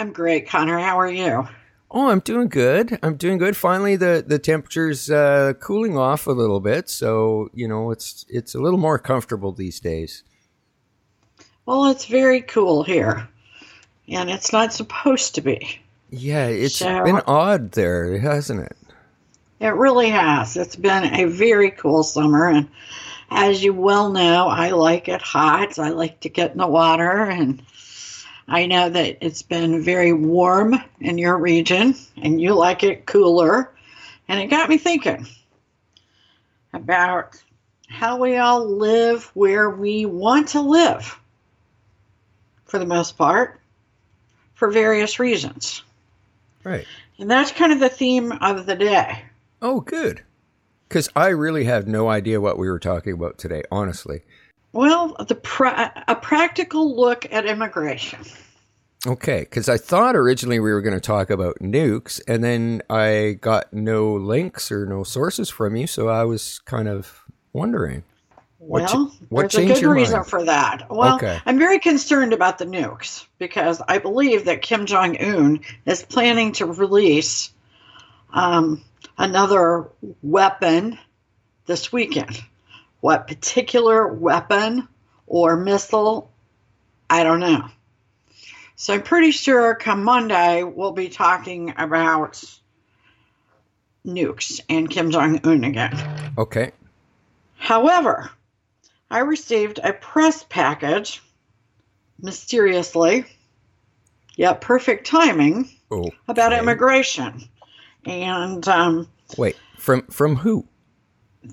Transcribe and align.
I'm 0.00 0.12
great, 0.12 0.48
Connor. 0.48 0.78
How 0.78 0.98
are 0.98 1.10
you? 1.10 1.46
Oh, 1.90 2.08
I'm 2.08 2.20
doing 2.20 2.48
good. 2.48 2.98
I'm 3.02 3.16
doing 3.16 3.36
good. 3.36 3.54
Finally, 3.54 3.96
the 3.96 4.24
the 4.26 4.38
temperature's 4.38 5.10
uh, 5.10 5.52
cooling 5.60 5.98
off 5.98 6.26
a 6.26 6.30
little 6.30 6.58
bit, 6.58 6.88
so 6.88 7.50
you 7.52 7.68
know 7.68 7.90
it's 7.90 8.24
it's 8.30 8.54
a 8.54 8.58
little 8.58 8.78
more 8.78 8.98
comfortable 8.98 9.52
these 9.52 9.78
days. 9.78 10.22
Well, 11.66 11.84
it's 11.90 12.06
very 12.06 12.40
cool 12.40 12.82
here, 12.82 13.28
and 14.08 14.30
it's 14.30 14.54
not 14.54 14.72
supposed 14.72 15.34
to 15.34 15.42
be. 15.42 15.78
Yeah, 16.08 16.46
it's 16.46 16.76
so, 16.76 17.04
been 17.04 17.20
odd 17.26 17.72
there, 17.72 18.18
hasn't 18.20 18.60
it? 18.60 18.76
It 19.60 19.74
really 19.74 20.08
has. 20.08 20.56
It's 20.56 20.76
been 20.76 21.14
a 21.14 21.26
very 21.26 21.72
cool 21.72 22.04
summer, 22.04 22.48
and 22.48 22.70
as 23.30 23.62
you 23.62 23.74
well 23.74 24.08
know, 24.08 24.48
I 24.48 24.70
like 24.70 25.10
it 25.10 25.20
hot. 25.20 25.78
I 25.78 25.90
like 25.90 26.20
to 26.20 26.30
get 26.30 26.52
in 26.52 26.58
the 26.58 26.66
water 26.66 27.24
and 27.24 27.62
I 28.50 28.66
know 28.66 28.90
that 28.90 29.18
it's 29.24 29.42
been 29.42 29.80
very 29.80 30.12
warm 30.12 30.74
in 31.00 31.18
your 31.18 31.38
region 31.38 31.94
and 32.20 32.40
you 32.40 32.54
like 32.54 32.82
it 32.82 33.06
cooler. 33.06 33.72
And 34.26 34.40
it 34.40 34.48
got 34.48 34.68
me 34.68 34.76
thinking 34.76 35.26
about 36.72 37.40
how 37.88 38.18
we 38.18 38.36
all 38.36 38.66
live 38.66 39.30
where 39.34 39.70
we 39.70 40.04
want 40.04 40.48
to 40.48 40.60
live 40.60 41.16
for 42.64 42.80
the 42.80 42.86
most 42.86 43.16
part 43.16 43.60
for 44.54 44.68
various 44.70 45.20
reasons. 45.20 45.84
Right. 46.64 46.86
And 47.18 47.30
that's 47.30 47.52
kind 47.52 47.72
of 47.72 47.78
the 47.78 47.88
theme 47.88 48.32
of 48.32 48.66
the 48.66 48.74
day. 48.74 49.22
Oh, 49.62 49.80
good. 49.80 50.22
Because 50.88 51.08
I 51.14 51.28
really 51.28 51.64
have 51.64 51.86
no 51.86 52.08
idea 52.08 52.40
what 52.40 52.58
we 52.58 52.68
were 52.68 52.80
talking 52.80 53.12
about 53.12 53.38
today, 53.38 53.62
honestly. 53.70 54.22
Well, 54.72 55.16
the 55.26 55.34
pra- 55.34 56.04
a 56.06 56.14
practical 56.14 56.94
look 56.96 57.26
at 57.32 57.44
immigration. 57.46 58.20
Okay, 59.06 59.40
because 59.40 59.68
I 59.68 59.78
thought 59.78 60.14
originally 60.14 60.60
we 60.60 60.72
were 60.72 60.82
going 60.82 60.94
to 60.94 61.00
talk 61.00 61.30
about 61.30 61.58
nukes, 61.60 62.20
and 62.28 62.44
then 62.44 62.82
I 62.90 63.38
got 63.40 63.72
no 63.72 64.14
links 64.14 64.70
or 64.70 64.84
no 64.84 65.04
sources 65.04 65.48
from 65.48 65.74
you, 65.74 65.86
so 65.86 66.08
I 66.08 66.24
was 66.24 66.60
kind 66.66 66.86
of 66.86 67.22
wondering. 67.52 68.04
Well, 68.58 68.82
what, 68.82 69.12
what 69.30 69.50
there's 69.52 69.70
a 69.70 69.80
good 69.80 69.90
reason 69.90 70.16
mind? 70.16 70.26
for 70.26 70.44
that. 70.44 70.86
Well, 70.90 71.16
okay. 71.16 71.40
I'm 71.46 71.58
very 71.58 71.78
concerned 71.78 72.34
about 72.34 72.58
the 72.58 72.66
nukes 72.66 73.26
because 73.38 73.80
I 73.88 73.98
believe 73.98 74.44
that 74.44 74.60
Kim 74.60 74.84
Jong 74.84 75.16
Un 75.16 75.60
is 75.86 76.02
planning 76.02 76.52
to 76.52 76.66
release 76.66 77.54
um, 78.34 78.84
another 79.16 79.88
weapon 80.22 80.98
this 81.64 81.90
weekend. 81.90 82.44
What 83.00 83.26
particular 83.26 84.06
weapon 84.06 84.88
or 85.26 85.56
missile? 85.56 86.30
I 87.08 87.24
don't 87.24 87.40
know. 87.40 87.68
So 88.76 88.94
I'm 88.94 89.02
pretty 89.02 89.30
sure 89.30 89.74
come 89.74 90.04
Monday 90.04 90.62
we'll 90.62 90.92
be 90.92 91.08
talking 91.08 91.74
about 91.76 92.42
nukes 94.06 94.60
and 94.68 94.88
Kim 94.88 95.10
Jong 95.10 95.40
Un 95.44 95.64
again. 95.64 96.32
Okay. 96.38 96.72
However, 97.56 98.30
I 99.10 99.18
received 99.18 99.80
a 99.82 99.92
press 99.92 100.44
package 100.48 101.20
mysteriously, 102.22 103.26
yet 104.36 104.60
perfect 104.60 105.06
timing, 105.06 105.68
okay. 105.90 106.16
about 106.28 106.52
immigration. 106.52 107.48
And 108.06 108.66
um, 108.66 109.08
wait, 109.36 109.56
from 109.76 110.02
from 110.06 110.36
who? 110.36 110.66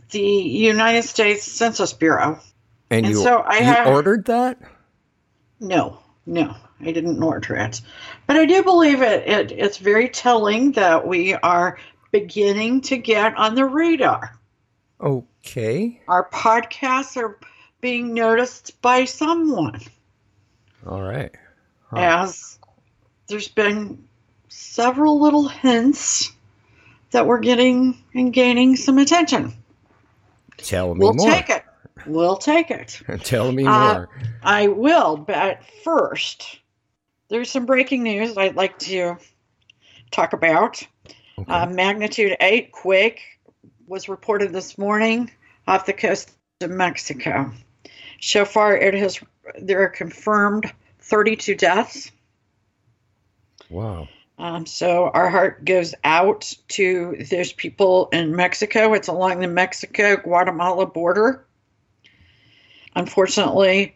The 0.09 0.19
United 0.19 1.03
States 1.03 1.43
Census 1.43 1.93
Bureau. 1.93 2.39
And, 2.89 3.05
and 3.05 3.15
you, 3.15 3.21
so 3.21 3.37
I 3.39 3.57
you 3.59 3.65
have, 3.65 3.87
ordered 3.87 4.25
that? 4.25 4.59
No, 5.59 5.99
no. 6.25 6.55
I 6.79 6.91
didn't 6.91 7.21
order 7.21 7.55
it. 7.55 7.81
But 8.27 8.35
I 8.35 8.45
do 8.45 8.63
believe 8.63 9.01
it, 9.01 9.27
it 9.27 9.51
it's 9.51 9.77
very 9.77 10.09
telling 10.09 10.73
that 10.73 11.07
we 11.07 11.33
are 11.33 11.79
beginning 12.11 12.81
to 12.81 12.97
get 12.97 13.35
on 13.35 13.55
the 13.55 13.65
radar. 13.65 14.37
Okay. 15.01 16.01
Our 16.07 16.29
podcasts 16.29 17.17
are 17.17 17.39
being 17.81 18.13
noticed 18.13 18.79
by 18.81 19.05
someone. 19.05 19.81
All 20.85 21.01
right. 21.01 21.31
Huh. 21.89 21.97
As 21.97 22.59
there's 23.27 23.47
been 23.47 24.07
several 24.49 25.19
little 25.19 25.47
hints 25.47 26.31
that 27.11 27.25
we're 27.25 27.39
getting 27.39 28.03
and 28.13 28.33
gaining 28.33 28.75
some 28.75 28.97
attention. 28.97 29.53
Tell 30.57 30.93
me 30.93 30.99
we'll 30.99 31.13
more. 31.13 31.27
We'll 31.27 31.35
take 31.35 31.49
it. 31.49 31.63
We'll 32.05 32.37
take 32.37 32.71
it. 32.71 33.01
Tell 33.23 33.51
me 33.51 33.65
uh, 33.65 33.93
more. 33.93 34.09
I 34.43 34.67
will, 34.67 35.17
but 35.17 35.59
first, 35.83 36.59
there's 37.29 37.49
some 37.49 37.65
breaking 37.65 38.03
news 38.03 38.37
I'd 38.37 38.55
like 38.55 38.77
to 38.79 39.17
talk 40.11 40.33
about. 40.33 40.81
Okay. 41.39 41.51
Uh, 41.51 41.67
magnitude 41.67 42.35
8 42.39 42.71
quake 42.71 43.21
was 43.87 44.09
reported 44.09 44.53
this 44.53 44.77
morning 44.77 45.31
off 45.67 45.85
the 45.85 45.93
coast 45.93 46.31
of 46.61 46.71
Mexico. 46.71 47.51
So 48.21 48.45
far, 48.45 48.75
it 48.75 48.93
has 48.95 49.19
there 49.59 49.81
are 49.81 49.89
confirmed 49.89 50.71
32 50.99 51.55
deaths. 51.55 52.11
Wow. 53.69 54.07
Um, 54.39 54.65
so 54.65 55.09
our 55.13 55.29
heart 55.29 55.65
goes 55.65 55.95
out 56.03 56.53
to 56.69 57.25
those 57.31 57.53
people 57.53 58.09
in 58.11 58.35
Mexico. 58.35 58.93
It's 58.93 59.07
along 59.07 59.39
the 59.39 59.47
Mexico 59.47 60.15
Guatemala 60.15 60.85
border. 60.85 61.43
Unfortunately, 62.95 63.95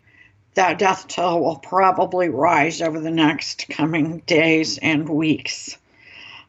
that 0.55 0.79
death 0.79 1.07
toll 1.07 1.43
will 1.43 1.57
probably 1.57 2.29
rise 2.29 2.81
over 2.81 2.99
the 2.99 3.11
next 3.11 3.67
coming 3.69 4.19
days 4.25 4.77
and 4.79 5.07
weeks. 5.07 5.77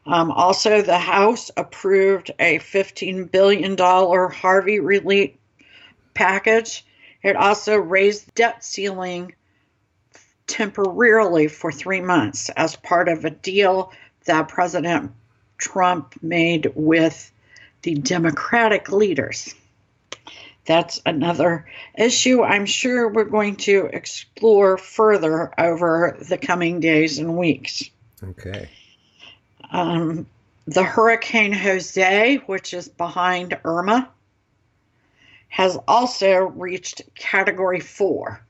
Um, 0.05 0.31
also, 0.31 0.81
the 0.81 0.97
House 0.97 1.51
approved 1.55 2.31
a 2.39 2.59
$15 2.59 3.31
billion 3.31 3.77
Harvey 3.77 4.79
relief 4.79 5.31
package. 6.13 6.85
It 7.21 7.35
also 7.35 7.77
raised 7.77 8.33
debt 8.35 8.63
ceiling 8.65 9.33
temporarily 10.47 11.47
for 11.47 11.71
three 11.71 12.01
months 12.01 12.49
as 12.49 12.75
part 12.75 13.09
of 13.09 13.25
a 13.25 13.29
deal 13.29 13.91
that 14.25 14.47
President 14.47 15.11
Trump 15.57 16.15
made 16.21 16.71
with 16.75 17.31
the 17.81 17.95
Democratic 17.95 18.91
leaders 18.91 19.53
that's 20.65 21.01
another 21.05 21.65
issue 21.97 22.41
I'm 22.43 22.65
sure 22.65 23.09
we're 23.09 23.25
going 23.25 23.57
to 23.57 23.89
explore 23.91 24.77
further 24.77 25.53
over 25.59 26.17
the 26.21 26.37
coming 26.37 26.79
days 26.79 27.19
and 27.19 27.37
weeks. 27.37 27.89
Okay. 28.23 28.69
Um, 29.71 30.25
the 30.65 30.83
Hurricane 30.83 31.51
Jose, 31.51 32.37
which 32.45 32.73
is 32.73 32.87
behind 32.87 33.57
Irma, 33.65 34.09
has 35.49 35.77
also 35.87 36.37
reached 36.37 37.01
Category 37.15 37.81
4. 37.81 38.41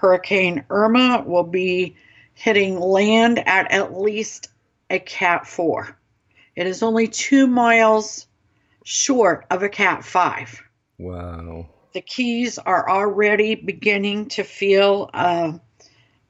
Hurricane 0.00 0.64
Irma 0.70 1.22
will 1.26 1.44
be 1.44 1.96
hitting 2.32 2.80
land 2.80 3.38
at 3.38 3.70
at 3.70 3.98
least 3.98 4.48
a 4.88 4.98
Cat 4.98 5.46
4. 5.46 5.96
It 6.56 6.66
is 6.66 6.82
only 6.82 7.06
two 7.06 7.46
miles 7.46 8.26
short 8.84 9.46
of 9.50 9.62
a 9.62 9.68
Cat 9.68 10.04
5. 10.04 10.62
Wow. 10.98 11.68
The 11.92 12.00
Keys 12.00 12.58
are 12.58 12.88
already 12.88 13.54
beginning 13.54 14.28
to 14.30 14.42
feel 14.42 15.10
uh, 15.12 15.52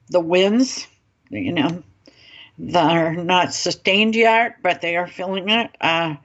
the 0.09 0.19
winds. 0.19 0.87
You 1.29 1.53
know, 1.53 1.83
they're 2.57 3.13
not 3.13 3.53
sustained 3.53 4.15
yet, 4.15 4.57
but 4.61 4.81
they 4.81 4.97
are 4.97 5.07
feeling 5.07 5.49
it. 5.49 5.71
Uh, 5.79 6.15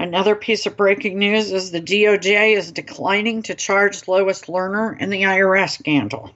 Another 0.00 0.34
piece 0.34 0.64
of 0.64 0.78
breaking 0.78 1.18
news 1.18 1.52
is 1.52 1.70
the 1.70 1.80
DOJ 1.82 2.56
is 2.56 2.72
declining 2.72 3.42
to 3.42 3.54
charge 3.54 4.08
Lois 4.08 4.40
Lerner 4.46 4.98
in 4.98 5.10
the 5.10 5.24
IRS 5.24 5.78
scandal. 5.78 6.30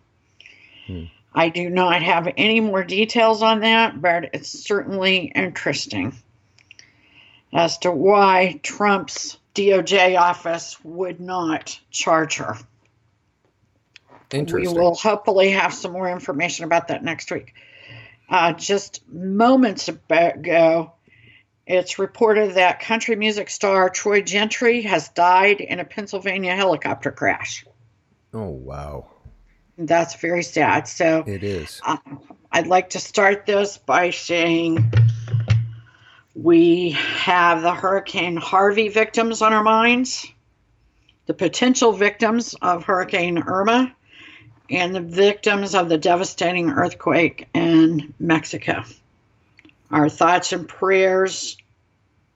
Hmm. 0.86 1.04
I 1.34 1.48
do 1.48 1.68
not 1.68 2.02
have 2.02 2.32
any 2.36 2.60
more 2.60 2.84
details 2.84 3.42
on 3.42 3.60
that, 3.60 4.00
but 4.00 4.30
it's 4.34 4.50
certainly 4.50 5.32
interesting 5.34 6.14
as 7.52 7.78
to 7.78 7.90
why 7.90 8.60
Trump's 8.62 9.36
DOJ 9.54 10.18
office 10.18 10.76
would 10.84 11.20
not 11.20 11.78
charge 11.90 12.36
her. 12.36 12.56
Interesting. 14.30 14.74
We 14.74 14.80
will 14.80 14.94
hopefully 14.94 15.50
have 15.50 15.72
some 15.72 15.92
more 15.92 16.08
information 16.08 16.64
about 16.64 16.88
that 16.88 17.04
next 17.04 17.30
week. 17.30 17.54
Uh, 18.28 18.52
just 18.52 19.06
moments 19.08 19.88
ago, 19.88 20.92
it's 21.66 21.98
reported 21.98 22.54
that 22.54 22.80
country 22.80 23.16
music 23.16 23.48
star 23.50 23.90
Troy 23.90 24.22
Gentry 24.22 24.82
has 24.82 25.08
died 25.10 25.60
in 25.60 25.78
a 25.78 25.84
Pennsylvania 25.84 26.56
helicopter 26.56 27.12
crash. 27.12 27.64
Oh, 28.32 28.48
wow. 28.48 29.06
That's 29.76 30.14
very 30.16 30.42
sad. 30.42 30.86
So 30.88 31.24
it 31.26 31.42
is. 31.42 31.80
Uh, 31.84 31.96
I'd 32.52 32.66
like 32.66 32.90
to 32.90 33.00
start 33.00 33.46
this 33.46 33.78
by 33.78 34.10
saying 34.10 34.92
we 36.34 36.90
have 36.90 37.62
the 37.62 37.74
Hurricane 37.74 38.36
Harvey 38.36 38.88
victims 38.88 39.42
on 39.42 39.52
our 39.52 39.62
minds, 39.62 40.26
the 41.26 41.34
potential 41.34 41.92
victims 41.92 42.54
of 42.60 42.84
Hurricane 42.84 43.38
Irma, 43.38 43.94
and 44.70 44.94
the 44.94 45.00
victims 45.00 45.74
of 45.74 45.88
the 45.88 45.98
devastating 45.98 46.70
earthquake 46.70 47.48
in 47.54 48.14
Mexico. 48.18 48.84
Our 49.90 50.08
thoughts 50.08 50.52
and 50.52 50.68
prayers 50.68 51.56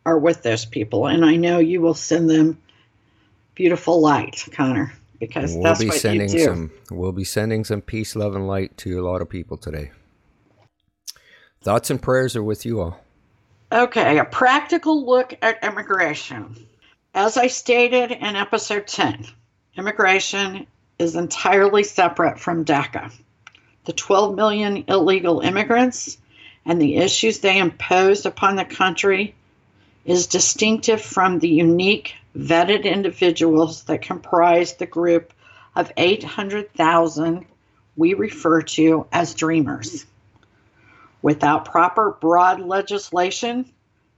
are 0.05 0.19
with 0.19 0.43
those 0.43 0.65
people, 0.65 1.07
and 1.07 1.25
I 1.25 1.37
know 1.37 1.59
you 1.59 1.81
will 1.81 1.95
send 1.95 2.31
them 2.31 2.59
beautiful 3.55 4.01
light, 4.01 4.45
Connor, 4.53 4.93
because 5.19 5.55
we'll 5.55 5.65
that's 5.65 5.81
be 5.81 5.89
what 5.89 5.97
sending 5.97 6.29
you 6.31 6.39
do. 6.39 6.45
some. 6.45 6.71
We'll 6.91 7.13
be 7.13 7.25
sending 7.25 7.65
some 7.65 7.81
peace, 7.81 8.15
love, 8.15 8.35
and 8.35 8.47
light 8.47 8.77
to 8.79 9.01
a 9.01 9.05
lot 9.05 9.23
of 9.23 9.29
people 9.29 9.57
today. 9.57 9.91
Thoughts 11.61 11.91
and 11.91 12.01
prayers 12.01 12.37
are 12.37 12.43
with 12.43 12.65
you 12.65 12.81
all. 12.81 13.01
Okay, 13.71 14.19
a 14.19 14.25
practical 14.25 15.05
look 15.05 15.37
at 15.43 15.63
immigration. 15.63 16.57
As 17.15 17.37
I 17.37 17.49
stated 17.49 18.13
in 18.13 18.37
episode 18.37 18.87
10, 18.87 19.27
immigration 19.77 20.67
is 20.99 21.17
entirely 21.17 21.83
separate 21.83 22.39
from 22.39 22.65
DACA. 22.65 23.13
The 23.85 23.93
12 23.93 24.35
million 24.35 24.85
illegal 24.89 25.41
immigrants 25.41 26.19
and 26.65 26.81
the 26.81 26.97
issues 26.97 27.39
they 27.39 27.59
impose 27.59 28.27
upon 28.27 28.57
the 28.57 28.65
country 28.65 29.35
is 30.05 30.27
distinctive 30.27 31.01
from 31.01 31.39
the 31.39 31.49
unique 31.49 32.15
vetted 32.37 32.85
individuals 32.85 33.85
that 33.85 34.03
comprise 34.03 34.75
the 34.75 34.87
group 34.87 35.33
of 35.75 35.93
800,000 35.97 37.47
we 37.97 38.15
refer 38.15 38.63
to 38.63 39.07
as 39.13 39.35
dreamers. 39.35 40.07
Without 41.21 41.65
proper 41.65 42.17
broad 42.21 42.61
legislation 42.61 43.67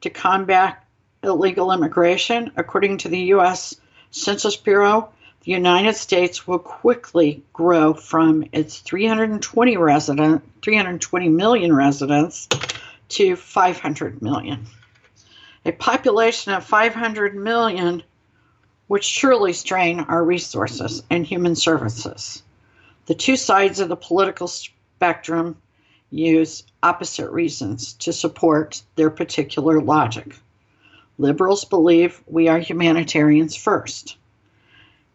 to 0.02 0.10
combat 0.10 0.84
illegal 1.22 1.72
immigration, 1.72 2.52
according 2.56 2.98
to 2.98 3.08
the 3.08 3.20
U.S. 3.34 3.74
Census 4.10 4.56
Bureau, 4.56 5.10
the 5.44 5.52
United 5.52 5.96
States 5.96 6.46
will 6.46 6.58
quickly 6.58 7.42
grow 7.54 7.94
from 7.94 8.44
its 8.52 8.78
320 8.80 9.76
resident 9.78 10.42
320 10.60 11.28
million 11.30 11.74
residents 11.74 12.48
to 13.08 13.36
500 13.36 14.20
million. 14.20 14.66
A 15.64 15.72
population 15.72 16.52
of 16.52 16.64
500 16.64 17.34
million 17.34 18.02
would 18.88 19.04
surely 19.04 19.52
strain 19.52 20.00
our 20.00 20.24
resources 20.24 21.02
and 21.10 21.26
human 21.26 21.54
services. 21.54 22.42
The 23.06 23.14
two 23.14 23.36
sides 23.36 23.78
of 23.78 23.88
the 23.88 23.96
political 23.96 24.48
spectrum 24.48 25.56
use 26.10 26.64
opposite 26.82 27.30
reasons 27.30 27.92
to 27.94 28.12
support 28.12 28.82
their 28.96 29.10
particular 29.10 29.80
logic. 29.80 30.34
Liberals 31.18 31.64
believe 31.64 32.22
we 32.26 32.48
are 32.48 32.58
humanitarians 32.58 33.54
first 33.54 34.16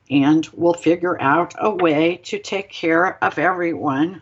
and 0.10 0.46
will 0.54 0.74
figure 0.74 1.20
out 1.20 1.56
a 1.60 1.72
way 1.72 2.18
to 2.18 2.38
take 2.38 2.70
care 2.70 3.24
of 3.24 3.40
everyone, 3.40 4.22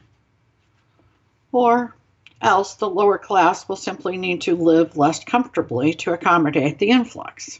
or 1.51 1.93
else 2.41 2.75
the 2.75 2.89
lower 2.89 3.17
class 3.17 3.67
will 3.67 3.75
simply 3.75 4.17
need 4.17 4.41
to 4.41 4.55
live 4.55 4.97
less 4.97 5.23
comfortably 5.23 5.93
to 5.93 6.13
accommodate 6.13 6.79
the 6.79 6.89
influx. 6.89 7.59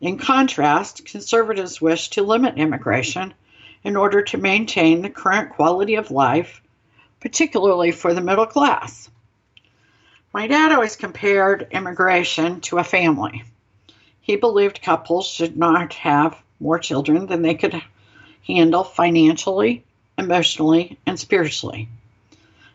In 0.00 0.18
contrast, 0.18 1.04
conservatives 1.06 1.80
wish 1.80 2.10
to 2.10 2.22
limit 2.22 2.58
immigration 2.58 3.34
in 3.84 3.96
order 3.96 4.22
to 4.22 4.38
maintain 4.38 5.02
the 5.02 5.10
current 5.10 5.50
quality 5.50 5.94
of 5.94 6.10
life, 6.10 6.60
particularly 7.20 7.92
for 7.92 8.12
the 8.14 8.20
middle 8.20 8.46
class. 8.46 9.08
My 10.32 10.46
dad 10.46 10.72
always 10.72 10.96
compared 10.96 11.68
immigration 11.70 12.60
to 12.62 12.78
a 12.78 12.84
family. 12.84 13.44
He 14.20 14.36
believed 14.36 14.82
couples 14.82 15.26
should 15.26 15.56
not 15.56 15.94
have 15.94 16.40
more 16.58 16.78
children 16.78 17.26
than 17.26 17.42
they 17.42 17.54
could 17.54 17.82
handle 18.46 18.84
financially, 18.84 19.84
emotionally, 20.16 20.98
and 21.06 21.18
spiritually. 21.18 21.88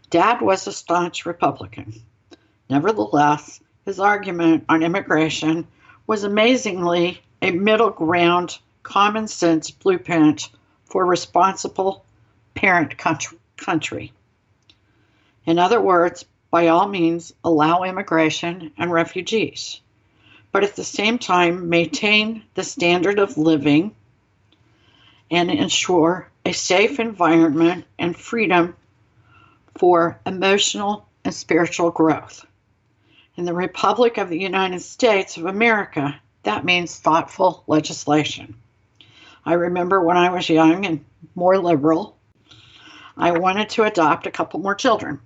Dad 0.09 0.42
was 0.42 0.68
a 0.68 0.71
staunch 0.71 1.25
Republican. 1.25 1.94
Nevertheless, 2.69 3.59
his 3.86 4.00
argument 4.00 4.65
on 4.69 4.83
immigration 4.83 5.68
was 6.06 6.24
amazingly 6.24 7.21
a 7.42 7.51
middle 7.51 7.89
ground, 7.89 8.57
common 8.83 9.27
sense 9.27 9.71
blueprint 9.71 10.50
for 10.86 11.06
responsible 11.06 12.06
parent 12.54 12.98
country. 13.57 14.13
In 15.45 15.59
other 15.59 15.81
words, 15.81 16.25
by 16.51 16.68
all 16.68 16.88
means, 16.88 17.33
allow 17.44 17.83
immigration 17.83 18.71
and 18.77 18.92
refugees 18.92 19.81
but 20.51 20.63
at 20.63 20.75
the 20.75 20.83
same 20.83 21.19
time 21.19 21.69
maintain 21.69 22.44
the 22.56 22.63
standard 22.63 23.19
of 23.19 23.38
living 23.38 23.94
and 25.30 25.51
ensure 25.51 26.30
a 26.45 26.51
safe 26.51 27.00
environment 27.00 27.86
and 28.00 28.15
freedom 28.15 28.75
for 29.77 30.19
emotional 30.25 31.07
and 31.24 31.33
spiritual 31.33 31.91
growth. 31.91 32.45
In 33.35 33.45
the 33.45 33.53
Republic 33.53 34.18
of 34.18 34.29
the 34.29 34.39
United 34.39 34.81
States 34.81 35.38
of 35.38 35.45
America, 35.45 36.19
that 36.44 36.65
means 36.65 36.97
thoughtful 36.97 37.63
legislation. 37.68 38.56
I 39.45 39.53
remember 39.53 40.01
when 40.01 40.18
I 40.18 40.29
was 40.29 40.50
young 40.50 40.85
and 40.85 41.06
more 41.35 41.57
liberal, 41.57 42.18
I 43.16 43.31
wanted 43.31 43.69
to 43.69 43.83
adopt 43.83 44.28
a 44.28 44.31
couple 44.31 44.59
more 44.59 44.75
children 44.75 45.19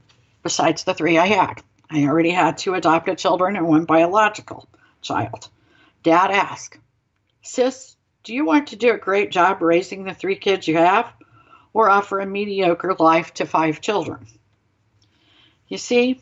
besides 0.43 0.83
the 0.83 0.93
three 0.93 1.17
I 1.17 1.27
had. 1.27 1.61
I 1.89 2.05
already 2.05 2.31
had 2.31 2.57
two 2.57 2.73
adopted 2.73 3.17
children 3.17 3.55
and 3.55 3.67
one 3.67 3.85
biological 3.85 4.67
child. 5.01 5.49
Dad 6.03 6.31
asked, 6.31 6.77
Sis, 7.41 7.95
do 8.23 8.33
you 8.33 8.45
want 8.45 8.67
to 8.67 8.75
do 8.75 8.93
a 8.93 8.97
great 8.97 9.31
job 9.31 9.61
raising 9.61 10.03
the 10.03 10.13
three 10.13 10.35
kids 10.35 10.67
you 10.67 10.77
have 10.77 11.11
or 11.73 11.89
offer 11.89 12.19
a 12.19 12.25
mediocre 12.25 12.95
life 12.97 13.33
to 13.35 13.45
five 13.45 13.81
children? 13.81 14.27
You 15.71 15.77
see, 15.77 16.19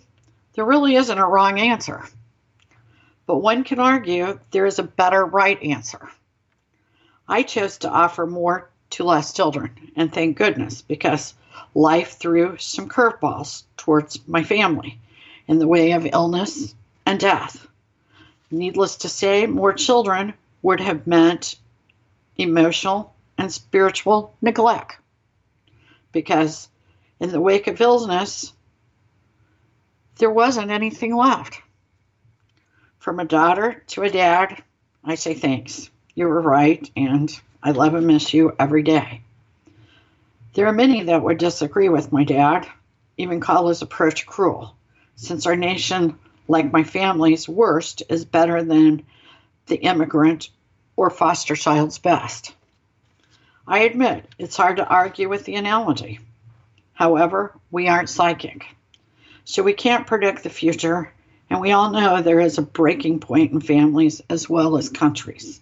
there 0.54 0.64
really 0.64 0.94
isn't 0.94 1.18
a 1.18 1.26
wrong 1.26 1.60
answer. 1.60 2.04
But 3.26 3.38
one 3.38 3.64
can 3.64 3.80
argue 3.80 4.40
there 4.52 4.68
is 4.68 4.78
a 4.78 4.84
better 4.84 5.26
right 5.26 5.60
answer. 5.64 6.08
I 7.28 7.42
chose 7.42 7.80
to 7.80 7.90
offer 7.90 8.28
more 8.28 8.70
to 8.92 9.04
less 9.04 9.34
children, 9.34 9.72
and 9.96 10.14
thank 10.14 10.38
goodness, 10.38 10.84
because 10.84 11.34
life 11.74 12.20
threw 12.20 12.58
some 12.60 12.88
curveballs 12.88 13.64
towards 13.76 14.20
my 14.28 14.44
family 14.44 15.00
in 15.48 15.58
the 15.58 15.68
way 15.68 15.94
of 15.94 16.06
illness 16.06 16.76
and 17.08 17.20
death. 17.20 17.66
Needless 18.52 18.98
to 18.98 19.10
say, 19.10 19.48
more 19.48 19.74
children 19.74 20.36
would 20.62 20.80
have 20.80 21.08
meant 21.08 21.56
emotional 22.38 23.16
and 23.36 23.52
spiritual 23.52 24.36
neglect. 24.44 25.00
Because 26.12 26.70
in 27.20 27.32
the 27.32 27.42
wake 27.42 27.66
of 27.66 27.82
illness, 27.82 28.54
there 30.20 30.30
wasn't 30.30 30.70
anything 30.70 31.16
left. 31.16 31.62
From 33.00 33.20
a 33.20 33.26
daughter 33.26 33.82
to 33.88 34.04
a 34.04 34.10
dad, 34.10 34.62
I 35.04 35.16
say 35.16 35.34
thanks. 35.34 35.90
You 36.14 36.28
were 36.28 36.42
right, 36.42 36.90
and 36.96 37.32
I 37.64 37.72
love 37.72 37.96
and 37.96 38.06
miss 38.06 38.34
you 38.34 38.54
every 38.60 38.84
day. 38.84 39.22
There 40.54 40.68
are 40.68 40.74
many 40.74 41.04
that 41.04 41.24
would 41.24 41.38
disagree 41.38 41.88
with 41.88 42.12
my 42.12 42.26
dad, 42.26 42.68
even 43.18 43.40
call 43.40 43.70
his 43.70 43.82
approach 43.82 44.26
cruel, 44.26 44.76
since 45.16 45.46
our 45.46 45.56
nation 45.56 46.20
like 46.50 46.74
my 46.74 46.84
family's 46.84 47.48
worst 47.48 48.04
is 48.10 48.26
better 48.26 48.62
than 48.64 49.04
the 49.68 49.78
immigrant 49.78 50.50
or 50.98 51.10
foster 51.10 51.56
child's 51.56 51.98
best. 51.98 52.54
I 53.66 53.80
admit 53.80 54.26
it's 54.38 54.58
hard 54.58 54.78
to 54.78 54.88
argue 54.88 55.30
with 55.30 55.46
the 55.46 55.56
analogy. 55.56 56.20
However, 56.94 57.54
we 57.72 57.88
aren't 57.88 58.10
psychic, 58.10 58.66
so 59.46 59.64
we 59.64 59.74
can't 59.74 60.08
predict 60.08 60.44
the 60.44 60.50
future 60.50 61.12
And 61.50 61.60
we 61.60 61.72
all 61.72 61.90
know 61.90 62.22
there 62.22 62.40
is 62.40 62.58
a 62.58 62.64
breaking 62.64 63.20
point 63.20 63.52
in 63.52 63.62
families 63.62 64.22
as 64.30 64.50
well 64.50 64.78
as 64.78 64.90
countries. 64.90 65.60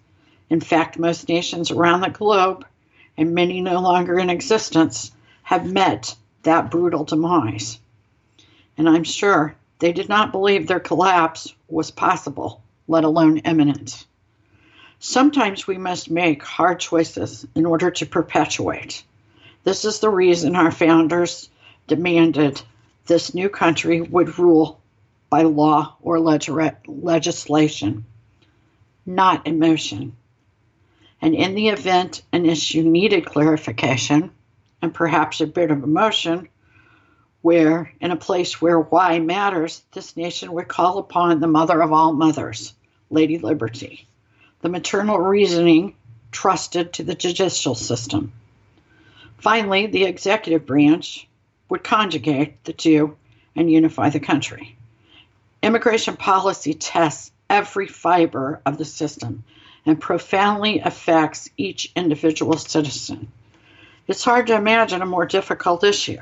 In 0.49 0.59
fact, 0.59 0.99
most 0.99 1.29
nations 1.29 1.71
around 1.71 2.01
the 2.01 2.09
globe, 2.09 2.65
and 3.17 3.33
many 3.33 3.61
no 3.61 3.79
longer 3.79 4.19
in 4.19 4.29
existence, 4.29 5.11
have 5.43 5.71
met 5.71 6.15
that 6.43 6.71
brutal 6.71 7.05
demise. 7.05 7.79
And 8.77 8.87
I'm 8.87 9.03
sure 9.03 9.55
they 9.79 9.93
did 9.93 10.09
not 10.09 10.31
believe 10.31 10.67
their 10.67 10.79
collapse 10.79 11.53
was 11.69 11.89
possible, 11.91 12.61
let 12.87 13.03
alone 13.05 13.37
imminent. 13.39 14.05
Sometimes 14.99 15.67
we 15.67 15.77
must 15.77 16.09
make 16.09 16.43
hard 16.43 16.79
choices 16.79 17.47
in 17.55 17.65
order 17.65 17.91
to 17.91 18.05
perpetuate. 18.05 19.03
This 19.63 19.85
is 19.85 19.99
the 19.99 20.09
reason 20.09 20.55
our 20.55 20.71
founders 20.71 21.49
demanded 21.87 22.61
this 23.07 23.33
new 23.33 23.49
country 23.49 24.01
would 24.01 24.37
rule 24.37 24.79
by 25.29 25.43
law 25.43 25.95
or 26.01 26.19
legislation, 26.19 28.05
not 29.05 29.47
emotion. 29.47 30.15
And 31.21 31.33
in 31.33 31.55
the 31.55 31.69
event 31.69 32.21
an 32.31 32.45
issue 32.45 32.83
needed 32.83 33.25
clarification 33.25 34.31
and 34.81 34.93
perhaps 34.93 35.41
a 35.41 35.47
bit 35.47 35.71
of 35.71 35.83
emotion, 35.83 36.47
where 37.41 37.91
in 37.99 38.11
a 38.11 38.15
place 38.15 38.61
where 38.61 38.79
why 38.79 39.19
matters, 39.19 39.81
this 39.93 40.15
nation 40.15 40.53
would 40.53 40.67
call 40.67 40.97
upon 40.97 41.39
the 41.39 41.47
mother 41.47 41.81
of 41.81 41.91
all 41.91 42.13
mothers, 42.13 42.73
Lady 43.09 43.39
Liberty, 43.39 44.07
the 44.61 44.69
maternal 44.69 45.17
reasoning 45.17 45.95
trusted 46.31 46.93
to 46.93 47.03
the 47.03 47.15
judicial 47.15 47.73
system. 47.73 48.31
Finally, 49.37 49.87
the 49.87 50.03
executive 50.03 50.65
branch 50.65 51.26
would 51.69 51.83
conjugate 51.83 52.63
the 52.63 52.73
two 52.73 53.17
and 53.55 53.71
unify 53.71 54.09
the 54.09 54.19
country. 54.19 54.77
Immigration 55.61 56.15
policy 56.15 56.73
tests 56.73 57.31
every 57.49 57.87
fiber 57.87 58.61
of 58.65 58.77
the 58.77 58.85
system 58.85 59.43
and 59.85 59.99
profoundly 59.99 60.79
affects 60.79 61.49
each 61.57 61.91
individual 61.95 62.57
citizen. 62.57 63.31
It's 64.07 64.23
hard 64.23 64.47
to 64.47 64.55
imagine 64.55 65.01
a 65.01 65.05
more 65.05 65.25
difficult 65.25 65.83
issue. 65.83 66.19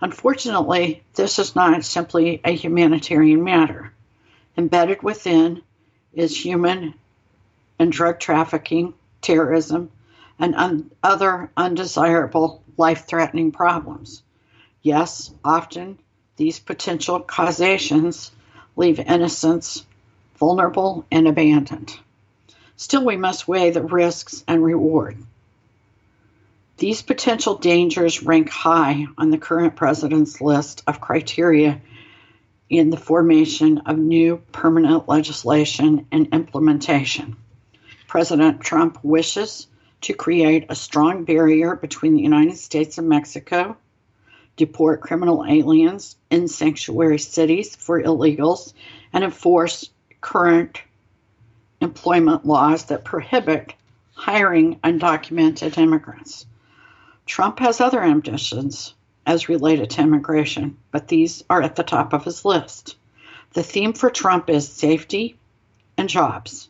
Unfortunately, 0.00 1.02
this 1.14 1.38
is 1.38 1.56
not 1.56 1.84
simply 1.84 2.40
a 2.44 2.54
humanitarian 2.54 3.42
matter. 3.42 3.92
Embedded 4.56 5.02
within 5.02 5.62
is 6.12 6.44
human 6.44 6.94
and 7.78 7.90
drug 7.90 8.20
trafficking, 8.20 8.94
terrorism, 9.20 9.90
and 10.38 10.54
un- 10.54 10.90
other 11.02 11.50
undesirable 11.56 12.62
life 12.76 13.06
threatening 13.06 13.50
problems. 13.50 14.22
Yes, 14.82 15.32
often 15.44 15.98
these 16.36 16.58
potential 16.58 17.20
causations 17.20 18.30
leave 18.76 19.00
innocents 19.00 19.84
vulnerable 20.36 21.04
and 21.10 21.26
abandoned. 21.26 21.98
Still, 22.76 23.04
we 23.04 23.16
must 23.16 23.48
weigh 23.48 23.70
the 23.70 23.82
risks 23.82 24.44
and 24.46 24.62
reward. 24.62 25.16
These 26.76 27.02
potential 27.02 27.56
dangers 27.56 28.22
rank 28.22 28.48
high 28.50 29.06
on 29.18 29.30
the 29.30 29.38
current 29.38 29.74
president's 29.74 30.40
list 30.40 30.84
of 30.86 31.00
criteria 31.00 31.80
in 32.70 32.90
the 32.90 32.96
formation 32.96 33.78
of 33.78 33.98
new 33.98 34.36
permanent 34.52 35.08
legislation 35.08 36.06
and 36.12 36.28
implementation. 36.32 37.36
President 38.06 38.60
Trump 38.60 38.98
wishes 39.02 39.66
to 40.02 40.14
create 40.14 40.66
a 40.68 40.76
strong 40.76 41.24
barrier 41.24 41.74
between 41.74 42.14
the 42.14 42.22
United 42.22 42.56
States 42.56 42.96
and 42.98 43.08
Mexico, 43.08 43.76
deport 44.58 45.00
criminal 45.00 45.46
aliens 45.48 46.16
in 46.30 46.48
sanctuary 46.48 47.18
cities 47.18 47.74
for 47.76 48.02
illegals, 48.02 48.74
and 49.12 49.24
enforce 49.24 49.88
current 50.20 50.82
employment 51.80 52.44
laws 52.44 52.84
that 52.86 53.04
prohibit 53.04 53.72
hiring 54.12 54.80
undocumented 54.80 55.78
immigrants. 55.78 56.44
Trump 57.24 57.60
has 57.60 57.80
other 57.80 58.02
ambitions 58.02 58.94
as 59.24 59.48
related 59.48 59.90
to 59.90 60.02
immigration, 60.02 60.76
but 60.90 61.06
these 61.06 61.44
are 61.48 61.62
at 61.62 61.76
the 61.76 61.84
top 61.84 62.12
of 62.12 62.24
his 62.24 62.44
list. 62.44 62.96
The 63.52 63.62
theme 63.62 63.92
for 63.92 64.10
Trump 64.10 64.50
is 64.50 64.68
safety 64.68 65.38
and 65.96 66.08
jobs. 66.08 66.68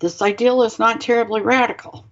This 0.00 0.20
ideal 0.20 0.64
is 0.64 0.78
not 0.78 1.00
terribly 1.00 1.40
radical. 1.40 2.04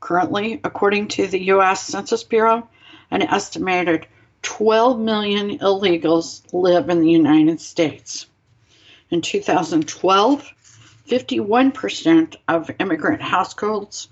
Currently, 0.00 0.60
according 0.64 1.08
to 1.08 1.26
the 1.26 1.44
U.S. 1.44 1.82
Census 1.86 2.24
Bureau, 2.24 2.68
an 3.10 3.22
estimated 3.22 4.06
12 4.42 4.98
million 4.98 5.58
illegals 5.58 6.42
live 6.52 6.88
in 6.88 7.00
the 7.00 7.10
United 7.10 7.60
States. 7.60 8.26
In 9.10 9.20
2012, 9.20 10.52
51% 11.08 12.36
of 12.46 12.70
immigrant 12.78 13.20
households 13.20 14.08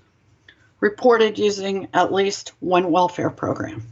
reported 0.79 1.37
using 1.39 1.87
at 1.93 2.13
least 2.13 2.51
one 2.59 2.91
welfare 2.91 3.29
program. 3.29 3.91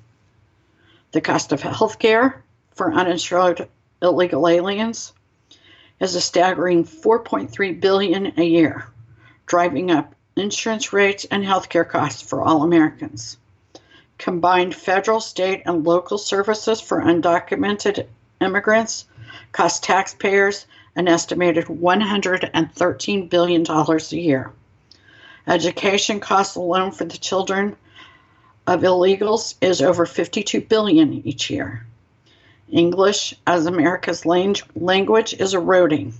The 1.11 1.21
cost 1.21 1.51
of 1.51 1.61
health 1.61 1.99
care 1.99 2.43
for 2.71 2.93
uninsured 2.93 3.67
illegal 4.01 4.47
aliens 4.47 5.13
is 5.99 6.15
a 6.15 6.21
staggering 6.21 6.83
4.3 6.83 7.79
billion 7.79 8.33
a 8.39 8.43
year, 8.43 8.87
driving 9.45 9.89
up 9.89 10.13
insurance 10.35 10.93
rates 10.93 11.25
and 11.25 11.43
healthcare 11.43 11.87
costs 11.87 12.21
for 12.21 12.41
all 12.41 12.63
Americans. 12.63 13.37
Combined 14.17 14.73
federal, 14.75 15.19
state, 15.19 15.61
and 15.65 15.85
local 15.85 16.17
services 16.17 16.81
for 16.81 17.01
undocumented 17.01 18.07
immigrants 18.41 19.05
cost 19.51 19.83
taxpayers 19.83 20.65
an 20.95 21.07
estimated 21.07 21.65
$113 21.65 23.29
billion 23.29 23.65
a 23.69 24.15
year. 24.15 24.51
Education 25.45 26.19
costs 26.19 26.55
alone 26.55 26.91
for 26.91 27.05
the 27.05 27.17
children 27.17 27.75
of 28.65 28.81
illegals 28.81 29.55
is 29.61 29.81
over 29.81 30.05
52 30.05 30.61
billion 30.61 31.13
each 31.25 31.49
year. 31.49 31.85
English 32.69 33.33
as 33.45 33.65
America's 33.65 34.25
language 34.25 35.33
is 35.35 35.53
eroding 35.53 36.13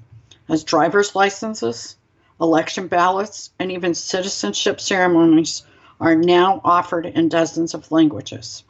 as 0.47 0.63
driver's 0.63 1.13
licenses, 1.15 1.97
election 2.39 2.87
ballots, 2.87 3.49
and 3.59 3.71
even 3.71 3.93
citizenship 3.93 4.79
ceremonies 4.79 5.63
are 5.99 6.15
now 6.15 6.61
offered 6.63 7.05
in 7.05 7.29
dozens 7.29 7.73
of 7.73 7.91
languages. 7.91 8.63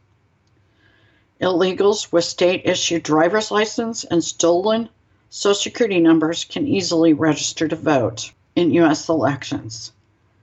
Illegals 1.41 2.11
with 2.11 2.23
state 2.23 2.61
issued 2.65 3.03
driver's 3.03 3.51
license 3.51 4.03
and 4.03 4.23
stolen 4.23 4.89
Social 5.29 5.61
Security 5.61 5.99
numbers 5.99 6.45
can 6.45 6.65
easily 6.65 7.11
register 7.11 7.67
to 7.67 7.75
vote 7.75 8.31
in 8.55 8.71
U.S. 8.75 9.09
elections. 9.09 9.91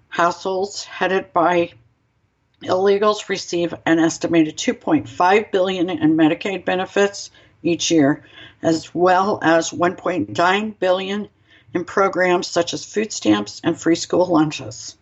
Households 0.08 0.84
headed 0.84 1.32
by 1.32 1.72
illegals 2.62 3.28
receive 3.30 3.74
an 3.86 3.98
estimated 3.98 4.58
2.5 4.58 5.50
billion 5.50 5.88
in 5.88 6.16
Medicaid 6.16 6.66
benefits 6.66 7.30
each 7.62 7.90
year, 7.90 8.24
as 8.62 8.94
well 8.94 9.38
as 9.42 9.70
1.9 9.70 10.78
billion 10.78 11.28
in 11.72 11.84
programs 11.84 12.46
such 12.46 12.74
as 12.74 12.84
food 12.84 13.10
stamps 13.10 13.60
and 13.64 13.80
free 13.80 13.96
school 13.96 14.26
lunches. 14.26 14.96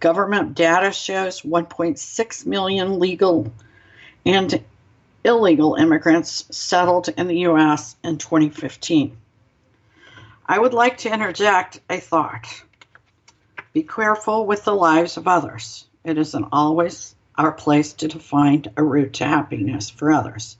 Government 0.00 0.54
data 0.54 0.92
shows 0.92 1.42
1.6 1.42 2.46
million 2.46 2.98
legal 2.98 3.52
and 4.24 4.64
illegal 5.22 5.74
immigrants 5.74 6.46
settled 6.50 7.10
in 7.10 7.28
the 7.28 7.40
U.S. 7.40 7.96
in 8.02 8.16
2015. 8.16 9.14
I 10.46 10.58
would 10.58 10.72
like 10.72 10.96
to 10.98 11.12
interject 11.12 11.80
a 11.90 12.00
thought. 12.00 12.46
Be 13.74 13.82
careful 13.82 14.46
with 14.46 14.64
the 14.64 14.74
lives 14.74 15.18
of 15.18 15.28
others. 15.28 15.86
It 16.02 16.16
isn't 16.16 16.48
always 16.50 17.14
our 17.36 17.52
place 17.52 17.92
to 17.92 18.08
find 18.18 18.70
a 18.78 18.82
route 18.82 19.12
to 19.14 19.26
happiness 19.26 19.90
for 19.90 20.10
others. 20.10 20.56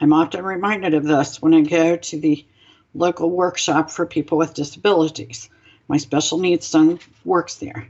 I'm 0.00 0.12
often 0.12 0.44
reminded 0.44 0.94
of 0.94 1.04
this 1.04 1.40
when 1.40 1.54
I 1.54 1.60
go 1.60 1.96
to 1.96 2.20
the 2.20 2.44
local 2.94 3.30
workshop 3.30 3.92
for 3.92 4.06
people 4.06 4.38
with 4.38 4.54
disabilities. 4.54 5.48
My 5.86 5.98
special 5.98 6.38
needs 6.38 6.66
son 6.66 6.98
works 7.24 7.54
there. 7.54 7.86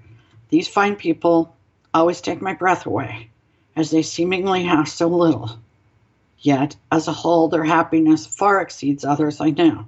These 0.53 0.69
fine 0.69 0.97
people 0.97 1.57
always 1.95 2.21
take 2.21 2.43
my 2.43 2.53
breath 2.53 2.85
away, 2.85 3.31
as 3.75 3.91
they 3.91 4.03
seemingly 4.03 4.65
have 4.65 4.87
so 4.87 5.09
little. 5.09 5.59
Yet, 6.41 6.77
as 6.91 7.09
a 7.09 7.13
whole, 7.13 7.49
their 7.49 7.65
happiness 7.65 8.27
far 8.27 8.61
exceeds 8.61 9.03
others 9.03 9.41
I 9.41 9.49
know. 9.49 9.87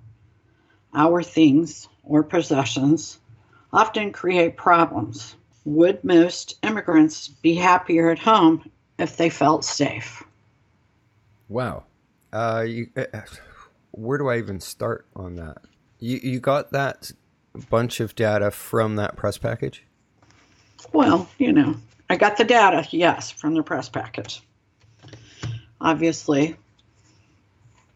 Our 0.94 1.22
things 1.22 1.86
or 2.02 2.22
possessions 2.22 3.18
often 3.74 4.10
create 4.10 4.56
problems. 4.56 5.36
Would 5.66 6.02
most 6.02 6.56
immigrants 6.62 7.28
be 7.28 7.56
happier 7.56 8.08
at 8.08 8.20
home 8.20 8.70
if 8.98 9.18
they 9.18 9.28
felt 9.28 9.66
safe? 9.66 10.22
Wow. 11.46 11.84
Uh, 12.32 12.64
you, 12.66 12.88
uh, 12.96 13.20
where 13.90 14.16
do 14.16 14.28
I 14.28 14.38
even 14.38 14.60
start 14.60 15.06
on 15.14 15.34
that? 15.34 15.58
You, 15.98 16.20
you 16.22 16.40
got 16.40 16.72
that 16.72 17.12
bunch 17.68 18.00
of 18.00 18.14
data 18.14 18.50
from 18.50 18.96
that 18.96 19.14
press 19.14 19.36
package? 19.36 19.84
Well, 20.92 21.28
you 21.38 21.52
know, 21.52 21.76
I 22.08 22.16
got 22.16 22.36
the 22.36 22.44
data, 22.44 22.86
yes, 22.90 23.30
from 23.30 23.54
the 23.54 23.62
press 23.62 23.88
package. 23.88 24.42
Obviously, 25.80 26.56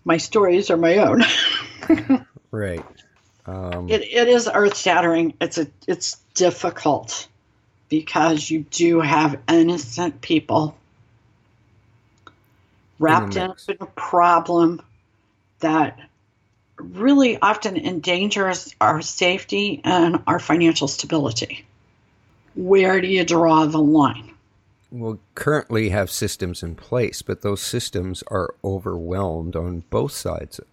my 0.04 0.16
stories 0.16 0.70
are 0.70 0.76
my 0.76 0.96
own. 0.98 1.24
Right. 2.50 2.84
Um, 3.46 3.88
it, 3.88 4.02
it 4.02 4.28
is 4.28 4.48
earth 4.52 4.76
shattering. 4.76 5.34
It's 5.40 5.58
a 5.58 5.66
it's 5.86 6.16
difficult 6.34 7.28
because 7.88 8.50
you 8.50 8.60
do 8.70 9.00
have 9.00 9.40
innocent 9.48 10.20
people 10.20 10.76
wrapped 12.98 13.36
in 13.36 13.52
a 13.80 13.86
problem 13.86 14.82
that 15.60 15.98
really 16.76 17.38
often 17.40 17.76
endangers 17.76 18.74
our 18.80 19.02
safety 19.02 19.80
and 19.84 20.22
our 20.26 20.38
financial 20.38 20.88
stability. 20.88 21.64
Where 22.58 23.00
do 23.00 23.06
you 23.06 23.24
draw 23.24 23.66
the 23.66 23.78
line? 23.78 24.34
We'll 24.90 25.20
currently 25.36 25.90
have 25.90 26.10
systems 26.10 26.60
in 26.60 26.74
place, 26.74 27.22
but 27.22 27.42
those 27.42 27.62
systems 27.62 28.24
are 28.32 28.52
overwhelmed 28.64 29.54
on 29.54 29.84
both 29.90 30.10
sides. 30.10 30.58
It 30.58 30.66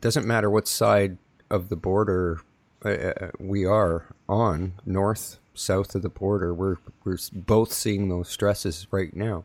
doesn't 0.00 0.26
matter 0.26 0.50
what 0.50 0.68
side 0.68 1.16
of 1.48 1.70
the 1.70 1.76
border 1.76 2.42
uh, 2.84 2.88
uh 2.88 3.30
we 3.38 3.64
are 3.64 4.14
on, 4.28 4.74
north, 4.84 5.38
south 5.54 5.94
of 5.94 6.02
the 6.02 6.10
border. 6.10 6.52
We're, 6.52 6.76
we're 7.04 7.16
both 7.32 7.72
seeing 7.72 8.10
those 8.10 8.28
stresses 8.28 8.86
right 8.90 9.16
now 9.16 9.44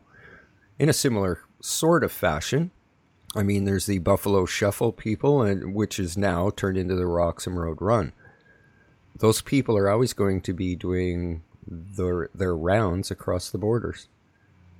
in 0.78 0.90
a 0.90 0.92
similar 0.92 1.40
sort 1.62 2.04
of 2.04 2.12
fashion. 2.12 2.72
I 3.34 3.42
mean, 3.42 3.64
there's 3.64 3.86
the 3.86 4.00
Buffalo 4.00 4.44
Shuffle 4.44 4.92
people, 4.92 5.40
and 5.40 5.74
which 5.74 5.98
is 5.98 6.18
now 6.18 6.50
turned 6.50 6.76
into 6.76 6.94
the 6.94 7.06
Roxham 7.06 7.58
Road 7.58 7.80
Run. 7.80 8.12
Those 9.18 9.40
people 9.40 9.78
are 9.78 9.88
always 9.88 10.12
going 10.12 10.42
to 10.42 10.52
be 10.52 10.76
doing 10.76 11.42
their 11.66 12.30
their 12.34 12.56
rounds 12.56 13.10
across 13.10 13.50
the 13.50 13.58
borders. 13.58 14.08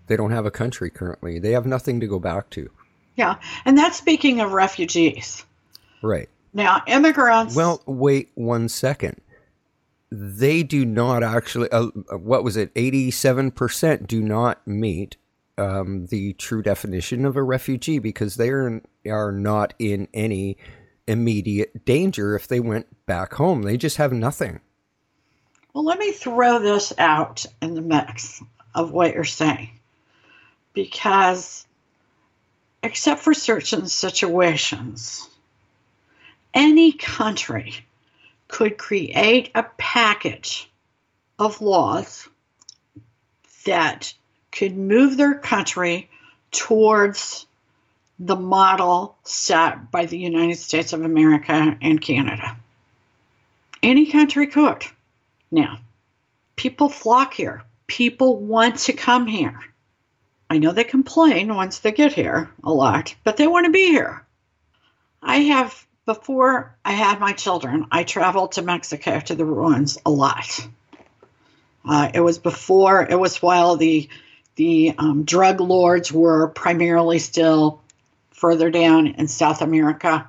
They 0.07 0.16
don't 0.16 0.31
have 0.31 0.47
a 0.47 0.50
country 0.50 0.90
currently. 0.90 1.38
They 1.38 1.52
have 1.52 1.66
nothing 1.66 2.00
to 2.00 2.07
go 2.07 2.19
back 2.19 2.50
to. 2.50 2.71
Yeah, 3.16 3.37
and 3.64 3.76
that's 3.76 3.97
speaking 3.97 4.40
of 4.40 4.52
refugees. 4.52 5.45
Right. 6.02 6.28
Now, 6.52 6.83
immigrants. 6.87 7.57
Well, 7.57 7.83
wait 7.87 8.31
one 8.35 8.69
second. 8.69 9.21
They 10.11 10.62
do 10.62 10.85
not 10.85 11.23
actually. 11.23 11.71
Uh, 11.71 11.87
what 12.16 12.45
was 12.45 12.57
it? 12.57 12.71
Eighty-seven 12.76 13.50
percent 13.50 14.07
do 14.07 14.23
not 14.23 14.64
meet 14.66 15.16
um, 15.59 16.07
the 16.07 16.35
true 16.35 16.62
definition 16.62 17.25
of 17.25 17.37
a 17.37 17.43
refugee 17.43 17.99
because 17.99 18.37
they 18.37 18.50
are, 18.50 18.81
are 19.09 19.33
not 19.33 19.75
in 19.78 20.07
any 20.14 20.57
immediate 21.09 21.85
danger 21.85 22.37
if 22.37 22.47
they 22.47 22.61
went 22.61 22.87
back 23.07 23.35
home. 23.35 23.62
They 23.62 23.76
just 23.76 23.97
have 23.97 24.12
nothing. 24.12 24.61
Well, 25.76 25.85
let 25.85 25.99
me 25.99 26.11
throw 26.11 26.59
this 26.59 26.95
out 26.97 27.45
in 27.61 27.75
the 27.75 27.83
mix 27.83 28.42
of 28.75 28.92
what 28.92 29.12
you're 29.12 29.25
saying. 29.25 29.68
Because, 30.73 31.66
except 32.83 33.21
for 33.21 33.35
certain 33.35 33.87
situations, 33.87 35.28
any 36.54 36.92
country 36.92 37.85
could 38.49 38.78
create 38.78 39.50
a 39.54 39.64
package 39.76 40.71
of 41.38 41.61
laws 41.61 42.26
that 43.66 44.14
could 44.52 44.78
move 44.78 45.18
their 45.18 45.35
country 45.35 46.09
towards 46.52 47.45
the 48.18 48.37
model 48.37 49.14
set 49.25 49.90
by 49.90 50.06
the 50.06 50.18
United 50.18 50.56
States 50.56 50.95
of 50.95 51.02
America 51.02 51.76
and 51.83 52.00
Canada. 52.00 52.56
Any 53.83 54.06
country 54.06 54.47
could. 54.47 54.87
Now, 55.57 55.79
people 56.55 56.91
flock 56.91 57.33
here. 57.33 57.63
People 57.87 58.37
want 58.37 58.77
to 58.81 58.93
come 58.93 59.27
here. 59.27 59.59
I 60.51 60.59
know 60.59 60.73
they 60.73 60.85
complain 60.85 61.55
once 61.55 61.79
they 61.79 61.93
get 61.93 62.13
here 62.13 62.51
a 62.63 62.71
lot, 62.71 63.15
but 63.25 63.39
they 63.39 63.47
want 63.47 63.65
to 63.65 63.73
be 63.73 63.87
here. 63.87 64.23
I 65.23 65.37
have, 65.39 65.87
before 66.05 66.77
I 66.85 66.93
had 66.93 67.21
my 67.21 67.33
children, 67.33 67.87
I 67.91 68.05
traveled 68.05 68.53
to 68.53 68.63
Mexico 68.63 69.19
to 69.19 69.35
the 69.35 69.47
ruins 69.47 69.97
a 70.05 70.11
lot. 70.11 70.69
Uh, 71.89 72.11
it 72.13 72.21
was 72.21 72.39
before, 72.39 73.07
it 73.09 73.19
was 73.19 73.41
while 73.41 73.77
the 73.77 74.11
the 74.57 74.95
um, 74.99 75.25
drug 75.25 75.61
lords 75.61 76.13
were 76.13 76.49
primarily 76.49 77.19
still 77.19 77.83
further 78.31 78.71
down 78.71 79.07
in 79.07 79.29
South 79.29 79.62
America. 79.62 80.29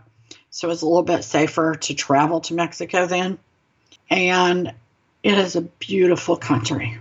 So 0.52 0.68
it 0.68 0.72
was 0.72 0.82
a 0.82 0.86
little 0.86 1.04
bit 1.04 1.24
safer 1.24 1.76
to 1.76 1.94
travel 1.94 2.42
to 2.42 2.54
Mexico 2.54 3.06
then. 3.08 3.40
And 4.10 4.74
it 5.24 5.38
is 5.38 5.56
a 5.56 5.62
beautiful 5.62 6.38
country. 6.38 6.98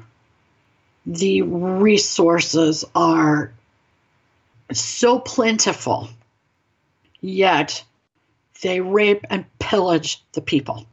The 1.04 1.42
resources 1.42 2.84
are 2.94 3.52
so 4.72 5.18
plentiful, 5.20 6.08
yet 7.20 7.84
they 8.62 8.80
rape 8.80 9.24
and 9.30 9.44
pillage 9.58 10.22
the 10.32 10.40
people. 10.40 10.86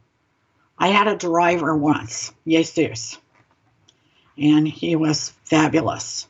I 0.78 0.88
had 0.88 1.08
a 1.08 1.16
driver 1.16 1.76
once, 1.76 2.32
Jesus 2.46 3.18
and 4.38 4.66
he 4.66 4.96
was 4.96 5.30
fabulous. 5.44 6.26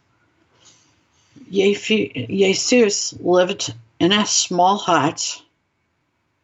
Jesus 1.50 3.12
lived 3.20 3.74
in 4.00 4.12
a 4.12 4.26
small 4.26 4.78
hut 4.78 5.42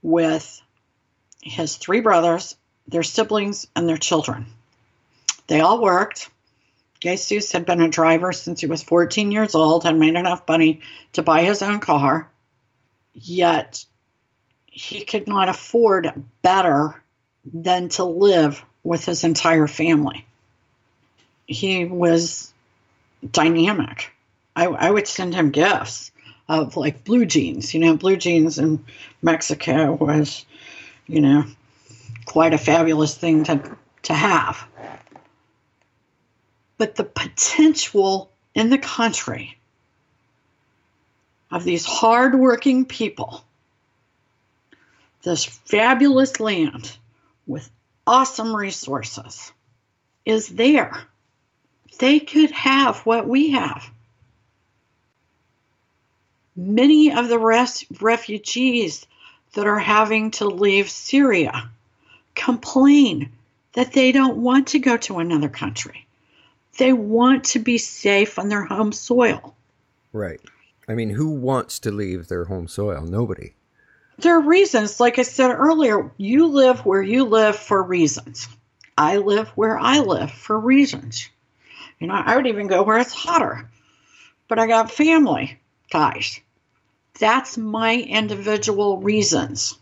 with 0.03 0.63
his 1.43 1.77
three 1.77 2.01
brothers, 2.01 2.57
their 2.91 3.03
siblings, 3.03 3.67
and 3.75 3.89
their 3.89 3.97
children. 3.97 4.47
They 5.47 5.61
all 5.61 5.83
worked. 5.83 6.31
Jesus 7.01 7.53
had 7.53 7.65
been 7.65 7.81
a 7.81 7.89
driver 7.89 8.33
since 8.33 8.61
he 8.61 8.67
was 8.67 8.83
14 8.83 9.33
years 9.33 9.55
old 9.55 9.87
and 9.87 9.99
made 9.99 10.17
enough 10.17 10.47
money 10.47 10.81
to 11.15 11.23
buy 11.23 11.43
his 11.43 11.63
own 11.63 11.81
car, 11.81 12.29
yet 13.15 13.85
he 14.67 15.05
could 15.05 15.27
not 15.27 15.49
afford 15.49 16.13
better 16.43 17.03
than 17.53 17.89
to 17.91 18.05
live 18.05 18.63
with 18.85 19.05
his 19.05 19.25
entire 19.25 19.67
family 19.67 20.27
he 21.51 21.85
was 21.85 22.53
dynamic. 23.29 24.13
I, 24.55 24.67
I 24.67 24.91
would 24.91 25.09
send 25.09 25.35
him 25.35 25.51
gifts 25.51 26.13
of 26.49 26.77
like 26.77 27.05
blue 27.05 27.27
jeans. 27.27 27.75
You 27.75 27.81
know, 27.81 27.97
blue 27.97 28.17
jeans 28.17 28.59
in 28.59 28.85
Mexico 29.21 29.93
was, 29.93 30.47
you 31.07 31.21
know, 31.21 31.45
quite 32.31 32.55
a 32.55 32.59
fabulous 32.59 33.17
thing 33.17 33.43
to, 33.43 33.77
to 34.03 34.15
have. 34.15 34.65
But 36.79 36.95
the 36.95 37.03
potential 37.03 38.31
in 38.55 38.71
the 38.71 38.79
country 38.79 39.59
of 41.51 41.65
these 41.65 41.85
hardworking 41.85 42.85
people, 42.85 43.43
this 45.23 45.45
fabulous 45.45 46.39
land 46.39 46.97
with 47.49 47.69
awesome 48.07 48.55
resources, 48.55 49.53
is 50.25 50.47
there 50.47 51.03
they 51.99 52.21
could 52.21 52.53
have 52.53 53.01
what 53.01 53.27
we 53.27 53.51
have. 53.51 53.91
Many 56.55 57.13
of 57.13 57.29
the 57.29 57.41
res- 57.41 57.85
refugees 58.01 59.05
that 59.55 59.67
are 59.67 59.81
having 59.81 60.31
to 60.33 60.47
leave 60.47 60.89
Syria 60.89 61.71
complain 62.35 63.31
that 63.73 63.93
they 63.93 64.13
don't 64.13 64.39
want 64.39 64.69
to 64.69 64.79
go 64.79 64.97
to 64.97 65.19
another 65.19 65.49
country. 65.49 66.07
They 66.79 66.93
want 66.93 67.45
to 67.45 67.59
be 67.59 67.79
safe 67.79 68.39
on 68.39 68.49
their 68.49 68.65
home 68.65 68.93
soil. 68.93 69.55
Right. 70.13 70.41
I 70.89 70.95
mean, 70.95 71.11
who 71.11 71.31
wants 71.31 71.79
to 71.81 71.91
leave 71.91 72.29
their 72.29 72.45
home 72.45 72.67
soil? 72.67 73.03
Nobody. 73.03 73.53
There 74.19 74.37
are 74.37 74.41
reasons. 74.41 75.01
Like 75.01 75.19
I 75.19 75.23
said 75.23 75.51
earlier, 75.51 76.11
you 76.17 76.47
live 76.47 76.85
where 76.85 77.03
you 77.03 77.25
live 77.25 77.57
for 77.57 77.83
reasons. 77.83 78.49
I 78.99 79.17
live 79.19 79.49
where 79.51 79.79
I 79.79 80.01
live 80.01 80.31
for 80.31 80.59
reasons. 80.59 81.29
You 81.99 82.07
know, 82.07 82.15
I 82.15 82.37
would 82.37 82.47
even 82.47 82.67
go 82.67 82.83
where 82.83 82.99
it's 82.99 83.15
hotter. 83.15 83.71
But 84.49 84.59
I 84.59 84.67
got 84.67 84.91
family 84.91 85.59
ties. 85.91 86.41
That's 87.19 87.57
my 87.57 87.95
individual 87.95 88.99
reasons. 88.99 89.79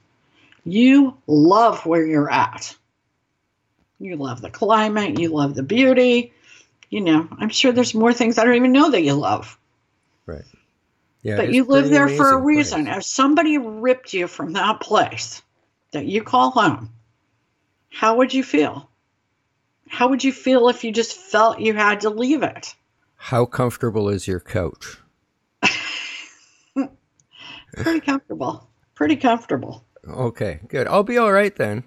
You 0.64 1.16
love 1.26 1.86
where 1.86 2.06
you're 2.06 2.30
at. 2.30 2.76
You 3.98 4.16
love 4.16 4.40
the 4.40 4.50
climate, 4.50 5.18
you 5.18 5.30
love 5.30 5.54
the 5.54 5.62
beauty. 5.62 6.32
You 6.90 7.00
know, 7.00 7.28
I'm 7.38 7.48
sure 7.48 7.72
there's 7.72 7.94
more 7.94 8.12
things 8.12 8.38
I 8.38 8.44
don't 8.44 8.54
even 8.54 8.72
know 8.72 8.90
that 8.90 9.02
you 9.02 9.14
love. 9.14 9.58
Right. 10.26 10.44
Yeah, 11.22 11.36
but 11.36 11.52
you 11.52 11.64
live 11.64 11.90
there 11.90 12.08
for 12.08 12.32
a 12.32 12.40
reason. 12.40 12.84
Place. 12.84 12.98
If 12.98 13.04
somebody 13.04 13.58
ripped 13.58 14.14
you 14.14 14.28
from 14.28 14.52
that 14.52 14.80
place 14.80 15.42
that 15.92 16.06
you 16.06 16.22
call 16.22 16.50
home, 16.50 16.90
how 17.90 18.16
would 18.16 18.32
you 18.32 18.44
feel? 18.44 18.88
How 19.88 20.08
would 20.08 20.22
you 20.22 20.32
feel 20.32 20.68
if 20.68 20.84
you 20.84 20.92
just 20.92 21.16
felt 21.16 21.60
you 21.60 21.74
had 21.74 22.02
to 22.02 22.10
leave 22.10 22.42
it? 22.42 22.74
How 23.16 23.46
comfortable 23.46 24.08
is 24.08 24.28
your 24.28 24.38
couch? 24.38 24.98
Pretty 27.74 28.00
comfortable. 28.00 28.68
Pretty 28.94 29.16
comfortable. 29.16 29.84
Okay, 30.08 30.60
good. 30.68 30.86
I'll 30.86 31.02
be 31.02 31.18
all 31.18 31.32
right 31.32 31.54
then. 31.54 31.84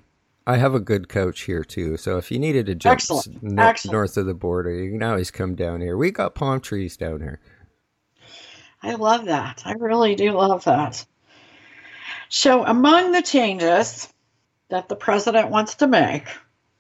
I 0.48 0.58
have 0.58 0.74
a 0.74 0.80
good 0.80 1.08
coach 1.08 1.42
here 1.42 1.64
too, 1.64 1.98
so 1.98 2.18
if 2.18 2.32
you 2.32 2.40
needed 2.40 2.66
to 2.66 2.76
jump 2.76 3.02
no- 3.42 3.64
Excellent. 3.64 3.94
north 3.94 4.18
of 4.18 4.26
the 4.26 4.34
border, 4.34 4.72
you 4.72 4.92
can 4.92 5.04
always 5.04 5.32
come 5.32 5.56
down 5.56 5.82
here. 5.82 5.96
We 5.96 6.12
got 6.12 6.36
palm 6.36 6.62
trees 6.62 6.98
down 6.98 7.22
here. 7.22 7.40
I 8.82 8.96
love 8.96 9.26
that. 9.26 9.62
I 9.66 9.74
really 9.74 10.16
do 10.16 10.32
love 10.32 10.64
that. 10.64 11.06
So, 12.30 12.66
among 12.66 13.12
the 13.12 13.22
changes 13.22 14.12
that 14.72 14.90
the 14.90 14.96
president 14.96 15.50
wants 15.50 15.76
to 15.76 15.88
make. 15.88 16.28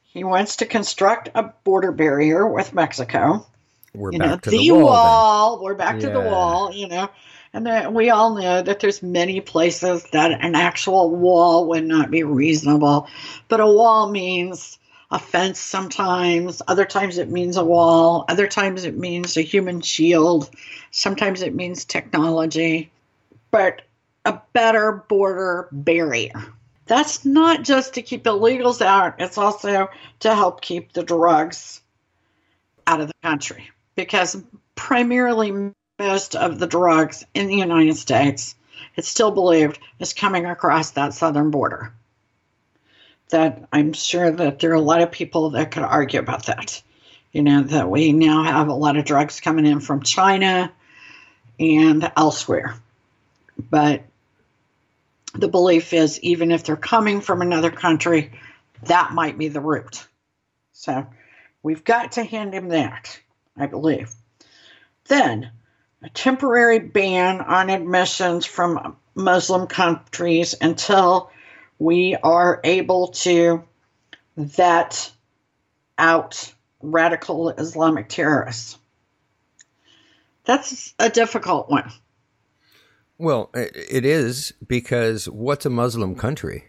He 0.01 0.23
wants 0.23 0.57
to 0.57 0.65
construct 0.65 1.29
a 1.35 1.53
border 1.63 1.91
barrier 1.91 2.47
with 2.47 2.73
Mexico. 2.73 3.45
We're 3.93 4.13
you 4.13 4.19
back 4.19 4.29
know, 4.29 4.37
to 4.37 4.49
the, 4.49 4.57
the 4.57 4.71
wall. 4.71 4.83
wall 4.83 5.63
we're 5.63 5.75
back 5.75 5.95
yeah. 5.95 6.07
to 6.07 6.13
the 6.13 6.21
wall, 6.21 6.73
you 6.73 6.87
know. 6.87 7.09
And 7.53 7.65
then 7.65 7.93
we 7.93 8.09
all 8.09 8.35
know 8.35 8.61
that 8.61 8.79
there's 8.79 9.03
many 9.03 9.41
places 9.41 10.03
that 10.11 10.31
an 10.31 10.55
actual 10.55 11.09
wall 11.09 11.67
would 11.67 11.85
not 11.85 12.09
be 12.09 12.23
reasonable. 12.23 13.07
But 13.49 13.59
a 13.59 13.67
wall 13.67 14.09
means 14.09 14.79
a 15.11 15.19
fence 15.19 15.59
sometimes, 15.59 16.61
other 16.69 16.85
times 16.85 17.17
it 17.17 17.29
means 17.29 17.57
a 17.57 17.65
wall, 17.65 18.23
other 18.29 18.47
times 18.47 18.85
it 18.85 18.97
means 18.97 19.35
a 19.35 19.41
human 19.41 19.81
shield, 19.81 20.49
sometimes 20.91 21.41
it 21.41 21.53
means 21.53 21.83
technology. 21.83 22.89
But 23.51 23.81
a 24.23 24.39
better 24.53 25.03
border 25.09 25.67
barrier. 25.73 26.53
That's 26.85 27.25
not 27.25 27.63
just 27.63 27.93
to 27.95 28.01
keep 28.01 28.23
illegals 28.23 28.81
out, 28.81 29.15
it's 29.19 29.37
also 29.37 29.89
to 30.21 30.35
help 30.35 30.61
keep 30.61 30.93
the 30.93 31.03
drugs 31.03 31.81
out 32.87 33.01
of 33.01 33.07
the 33.07 33.13
country. 33.21 33.69
Because 33.95 34.41
primarily 34.75 35.73
most 36.01 36.35
of 36.35 36.57
the 36.57 36.65
drugs 36.65 37.23
in 37.35 37.45
the 37.45 37.55
United 37.55 37.95
States, 37.95 38.55
it's 38.95 39.07
still 39.07 39.29
believed, 39.29 39.77
is 39.99 40.13
coming 40.13 40.47
across 40.47 40.91
that 40.91 41.13
southern 41.13 41.51
border. 41.51 41.93
That 43.29 43.67
I'm 43.71 43.93
sure 43.93 44.31
that 44.31 44.59
there 44.59 44.71
are 44.71 44.73
a 44.73 44.81
lot 44.81 45.01
of 45.01 45.11
people 45.11 45.51
that 45.51 45.69
could 45.69 45.83
argue 45.83 46.19
about 46.19 46.47
that. 46.47 46.81
You 47.31 47.43
know, 47.43 47.61
that 47.61 47.89
we 47.89 48.11
now 48.13 48.43
have 48.43 48.67
a 48.67 48.73
lot 48.73 48.97
of 48.97 49.05
drugs 49.05 49.39
coming 49.39 49.67
in 49.67 49.79
from 49.79 50.01
China 50.01 50.73
and 51.59 52.11
elsewhere. 52.17 52.75
But 53.69 54.01
the 55.35 55.47
belief 55.47 55.93
is 55.93 56.19
even 56.21 56.51
if 56.51 56.63
they're 56.63 56.75
coming 56.75 57.21
from 57.21 57.41
another 57.41 57.69
country, 57.69 58.31
that 58.83 59.13
might 59.13 59.37
be 59.37 59.49
the 59.49 59.61
route. 59.61 60.05
So 60.73 61.05
we've 61.61 61.83
got 61.83 62.13
to 62.13 62.23
hand 62.23 62.55
him 62.55 62.69
that, 62.69 63.19
I 63.55 63.67
believe. 63.67 64.11
Then 65.07 65.51
a 66.03 66.09
temporary 66.09 66.79
ban 66.79 67.41
on 67.41 67.69
admissions 67.69 68.45
from 68.45 68.95
Muslim 69.15 69.67
countries 69.67 70.55
until 70.59 71.31
we 71.79 72.15
are 72.15 72.59
able 72.63 73.09
to 73.09 73.63
vet 74.37 75.11
out 75.97 76.53
radical 76.81 77.49
Islamic 77.49 78.09
terrorists. 78.09 78.77
That's 80.45 80.93
a 80.97 81.09
difficult 81.09 81.69
one. 81.69 81.91
Well, 83.17 83.51
it 83.53 84.03
is 84.03 84.53
because 84.65 85.29
what's 85.29 85.65
a 85.65 85.69
Muslim 85.69 86.15
country? 86.15 86.65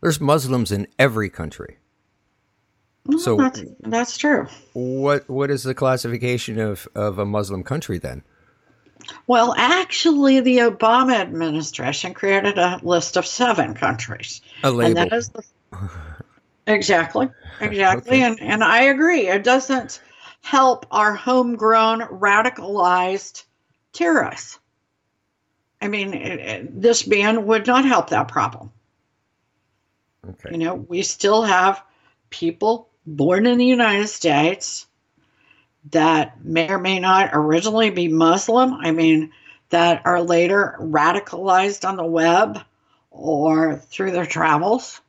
There's 0.00 0.20
Muslims 0.20 0.72
in 0.72 0.86
every 0.98 1.28
country. 1.28 1.78
Well, 3.04 3.18
so 3.18 3.36
that's, 3.36 3.62
that's 3.80 4.18
true. 4.18 4.46
What 4.72 5.28
what 5.28 5.50
is 5.50 5.64
the 5.64 5.74
classification 5.74 6.58
of, 6.58 6.88
of 6.94 7.18
a 7.18 7.26
Muslim 7.26 7.62
country 7.62 7.98
then? 7.98 8.22
Well, 9.26 9.54
actually, 9.56 10.40
the 10.40 10.58
Obama 10.58 11.14
administration 11.14 12.14
created 12.14 12.58
a 12.58 12.80
list 12.82 13.16
of 13.16 13.26
seven 13.26 13.74
countries. 13.74 14.40
A 14.62 14.70
label. 14.70 14.86
And 14.86 15.10
that 15.10 15.16
is 15.16 15.30
the, 15.30 15.42
exactly, 16.66 17.28
exactly. 17.60 18.18
okay. 18.18 18.22
And, 18.22 18.40
and 18.40 18.64
I 18.64 18.84
agree. 18.84 19.28
It 19.28 19.44
doesn't 19.44 20.02
help 20.40 20.86
our 20.90 21.14
homegrown 21.14 22.00
radicalized 22.00 23.44
terrorists. 23.92 24.58
I 25.80 25.88
mean, 25.88 26.14
it, 26.14 26.40
it, 26.40 26.80
this 26.82 27.02
ban 27.02 27.46
would 27.46 27.66
not 27.66 27.84
help 27.84 28.10
that 28.10 28.28
problem. 28.28 28.72
Okay. 30.28 30.50
You 30.52 30.58
know, 30.58 30.74
we 30.74 31.02
still 31.02 31.42
have 31.42 31.82
people 32.30 32.88
born 33.06 33.46
in 33.46 33.58
the 33.58 33.64
United 33.64 34.08
States 34.08 34.86
that 35.90 36.44
may 36.44 36.70
or 36.70 36.78
may 36.78 36.98
not 36.98 37.30
originally 37.32 37.90
be 37.90 38.08
Muslim. 38.08 38.74
I 38.74 38.90
mean, 38.90 39.32
that 39.70 40.02
are 40.06 40.22
later 40.22 40.76
radicalized 40.80 41.86
on 41.86 41.96
the 41.96 42.04
web 42.04 42.60
or 43.10 43.76
through 43.76 44.12
their 44.12 44.26
travels 44.26 45.00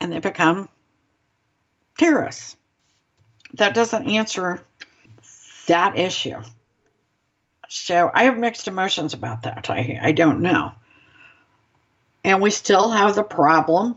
and 0.00 0.12
they 0.12 0.18
become 0.18 0.68
terrorists. 1.96 2.56
That 3.54 3.74
doesn't 3.74 4.08
answer 4.08 4.62
that 5.66 5.98
issue. 5.98 6.40
So 7.68 8.10
I 8.12 8.24
have 8.24 8.38
mixed 8.38 8.68
emotions 8.68 9.14
about 9.14 9.42
that. 9.42 9.68
I, 9.70 9.98
I 10.02 10.12
don't 10.12 10.40
know. 10.40 10.72
And 12.24 12.40
we 12.40 12.50
still 12.50 12.90
have 12.90 13.14
the 13.14 13.22
problem 13.22 13.96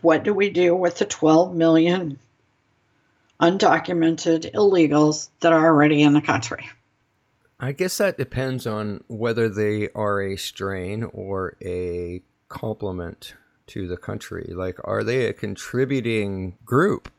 what 0.00 0.24
do 0.24 0.34
we 0.34 0.50
do 0.50 0.74
with 0.74 0.98
the 0.98 1.04
12 1.04 1.54
million 1.54 2.18
undocumented 3.40 4.52
illegals 4.52 5.28
that 5.40 5.52
are 5.52 5.66
already 5.66 6.02
in 6.02 6.12
the 6.12 6.20
country? 6.20 6.68
I 7.58 7.72
guess 7.72 7.98
that 7.98 8.18
depends 8.18 8.66
on 8.66 9.02
whether 9.08 9.48
they 9.48 9.88
are 9.94 10.20
a 10.20 10.36
strain 10.36 11.04
or 11.04 11.56
a 11.62 12.22
complement 12.48 13.34
to 13.68 13.88
the 13.88 13.96
country. 13.96 14.52
Like, 14.54 14.78
are 14.84 15.02
they 15.02 15.26
a 15.26 15.32
contributing 15.32 16.56
group? 16.64 17.10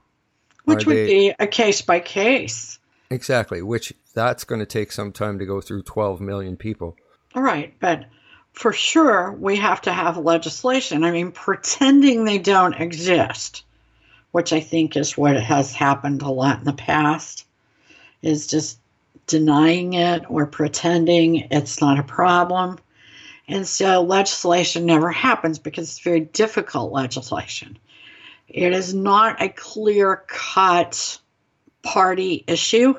Which 0.65 0.85
are 0.85 0.89
would 0.89 0.97
they... 0.97 1.07
be 1.07 1.33
a 1.39 1.47
case 1.47 1.81
by 1.81 1.99
case. 1.99 2.79
Exactly, 3.09 3.61
which 3.61 3.93
that's 4.13 4.43
going 4.43 4.59
to 4.59 4.65
take 4.65 4.91
some 4.91 5.11
time 5.11 5.39
to 5.39 5.45
go 5.45 5.61
through 5.61 5.83
12 5.83 6.21
million 6.21 6.57
people. 6.57 6.95
All 7.35 7.41
right, 7.41 7.73
but 7.79 8.05
for 8.53 8.73
sure 8.73 9.31
we 9.31 9.55
have 9.57 9.81
to 9.81 9.93
have 9.93 10.17
legislation. 10.17 11.03
I 11.03 11.11
mean, 11.11 11.31
pretending 11.31 12.25
they 12.25 12.37
don't 12.37 12.73
exist, 12.73 13.63
which 14.31 14.53
I 14.53 14.59
think 14.59 14.97
is 14.97 15.17
what 15.17 15.37
has 15.37 15.73
happened 15.73 16.21
a 16.21 16.29
lot 16.29 16.59
in 16.59 16.65
the 16.65 16.73
past, 16.73 17.45
is 18.21 18.47
just 18.47 18.79
denying 19.25 19.93
it 19.93 20.23
or 20.29 20.45
pretending 20.45 21.47
it's 21.51 21.81
not 21.81 21.99
a 21.99 22.03
problem. 22.03 22.79
And 23.47 23.67
so 23.67 24.01
legislation 24.01 24.85
never 24.85 25.09
happens 25.11 25.59
because 25.59 25.89
it's 25.89 25.99
very 25.99 26.21
difficult 26.21 26.91
legislation. 26.91 27.77
It 28.47 28.73
is 28.73 28.93
not 28.93 29.41
a 29.41 29.49
clear 29.49 30.23
cut 30.27 31.19
party 31.83 32.43
issue 32.47 32.95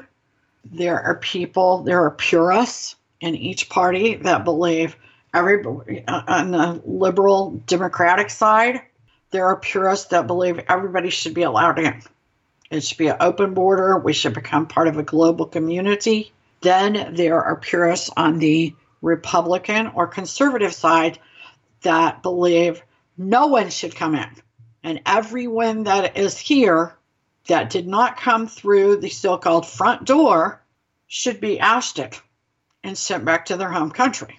there 0.72 1.00
are 1.00 1.16
people, 1.16 1.82
there 1.82 2.04
are 2.04 2.10
purists 2.10 2.96
in 3.20 3.34
each 3.34 3.68
party 3.68 4.16
that 4.16 4.44
believe 4.44 4.96
every 5.34 5.64
on 6.06 6.50
the 6.50 6.80
liberal 6.84 7.62
democratic 7.66 8.30
side, 8.30 8.82
there 9.30 9.46
are 9.46 9.56
purists 9.56 10.06
that 10.08 10.26
believe 10.26 10.60
everybody 10.68 11.10
should 11.10 11.34
be 11.34 11.42
allowed 11.42 11.78
in. 11.78 12.02
It 12.70 12.84
should 12.84 12.98
be 12.98 13.08
an 13.08 13.16
open 13.20 13.54
border. 13.54 13.98
We 13.98 14.12
should 14.12 14.34
become 14.34 14.66
part 14.66 14.88
of 14.88 14.98
a 14.98 15.02
global 15.02 15.46
community. 15.46 16.32
Then 16.60 17.14
there 17.14 17.42
are 17.42 17.56
purists 17.56 18.10
on 18.16 18.38
the 18.38 18.74
Republican 19.00 19.88
or 19.94 20.06
conservative 20.06 20.74
side 20.74 21.18
that 21.82 22.22
believe 22.22 22.82
no 23.16 23.46
one 23.46 23.70
should 23.70 23.94
come 23.94 24.14
in. 24.14 24.30
And 24.82 25.00
everyone 25.06 25.84
that 25.84 26.16
is 26.16 26.38
here 26.38 26.94
that 27.46 27.70
did 27.70 27.86
not 27.86 28.18
come 28.18 28.46
through 28.46 28.96
the 28.96 29.08
so 29.08 29.38
called 29.38 29.66
front 29.66 30.04
door 30.04 30.62
should 31.06 31.40
be 31.40 31.60
ousted 31.60 32.16
and 32.84 32.96
sent 32.96 33.24
back 33.24 33.46
to 33.46 33.56
their 33.56 33.70
home 33.70 33.90
country. 33.90 34.38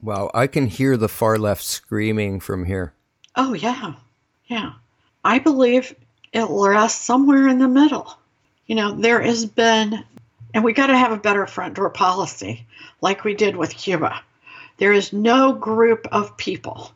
Wow, 0.00 0.30
I 0.32 0.46
can 0.46 0.66
hear 0.66 0.96
the 0.96 1.08
far 1.08 1.38
left 1.38 1.62
screaming 1.62 2.40
from 2.40 2.64
here. 2.64 2.94
Oh, 3.36 3.54
yeah. 3.54 3.94
Yeah. 4.50 4.72
I 5.24 5.38
believe 5.38 5.94
it 6.32 6.46
rests 6.50 7.04
somewhere 7.04 7.46
in 7.46 7.60
the 7.60 7.68
middle. 7.68 8.18
You 8.66 8.74
know, 8.74 8.92
there 8.92 9.22
has 9.22 9.46
been, 9.46 10.04
and 10.52 10.64
we 10.64 10.72
got 10.72 10.88
to 10.88 10.98
have 10.98 11.12
a 11.12 11.16
better 11.16 11.46
front 11.46 11.74
door 11.74 11.88
policy 11.88 12.66
like 13.00 13.22
we 13.22 13.34
did 13.34 13.56
with 13.56 13.76
Cuba. 13.76 14.20
There 14.78 14.92
is 14.92 15.12
no 15.12 15.52
group 15.52 16.08
of 16.10 16.36
people 16.36 16.90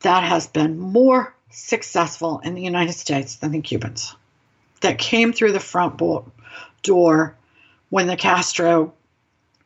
that 0.00 0.24
has 0.24 0.48
been 0.48 0.80
more 0.80 1.32
successful 1.50 2.40
in 2.40 2.54
the 2.54 2.62
United 2.62 2.94
States 2.94 3.36
than 3.36 3.52
the 3.52 3.60
Cubans 3.60 4.16
that 4.80 4.98
came 4.98 5.32
through 5.32 5.52
the 5.52 5.60
front 5.60 6.02
door 6.82 7.36
when 7.90 8.06
the 8.08 8.16
Castro 8.16 8.92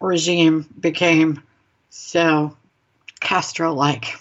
regime 0.01 0.67
became 0.79 1.43
so 1.89 2.55
Castro 3.21 3.73
like, 3.73 4.17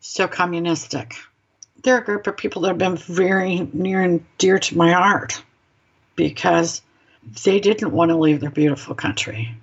so 0.00 0.26
communistic. 0.26 1.16
They're 1.84 1.98
a 1.98 2.04
group 2.04 2.26
of 2.26 2.36
people 2.36 2.62
that 2.62 2.68
have 2.68 2.78
been 2.78 2.96
very 2.96 3.68
near 3.72 4.02
and 4.02 4.24
dear 4.38 4.58
to 4.58 4.76
my 4.76 4.92
heart 4.92 5.42
because 6.16 6.82
they 7.44 7.60
didn't 7.60 7.92
want 7.92 8.10
to 8.10 8.16
leave 8.16 8.40
their 8.40 8.50
beautiful 8.50 8.94
country. 8.94 9.54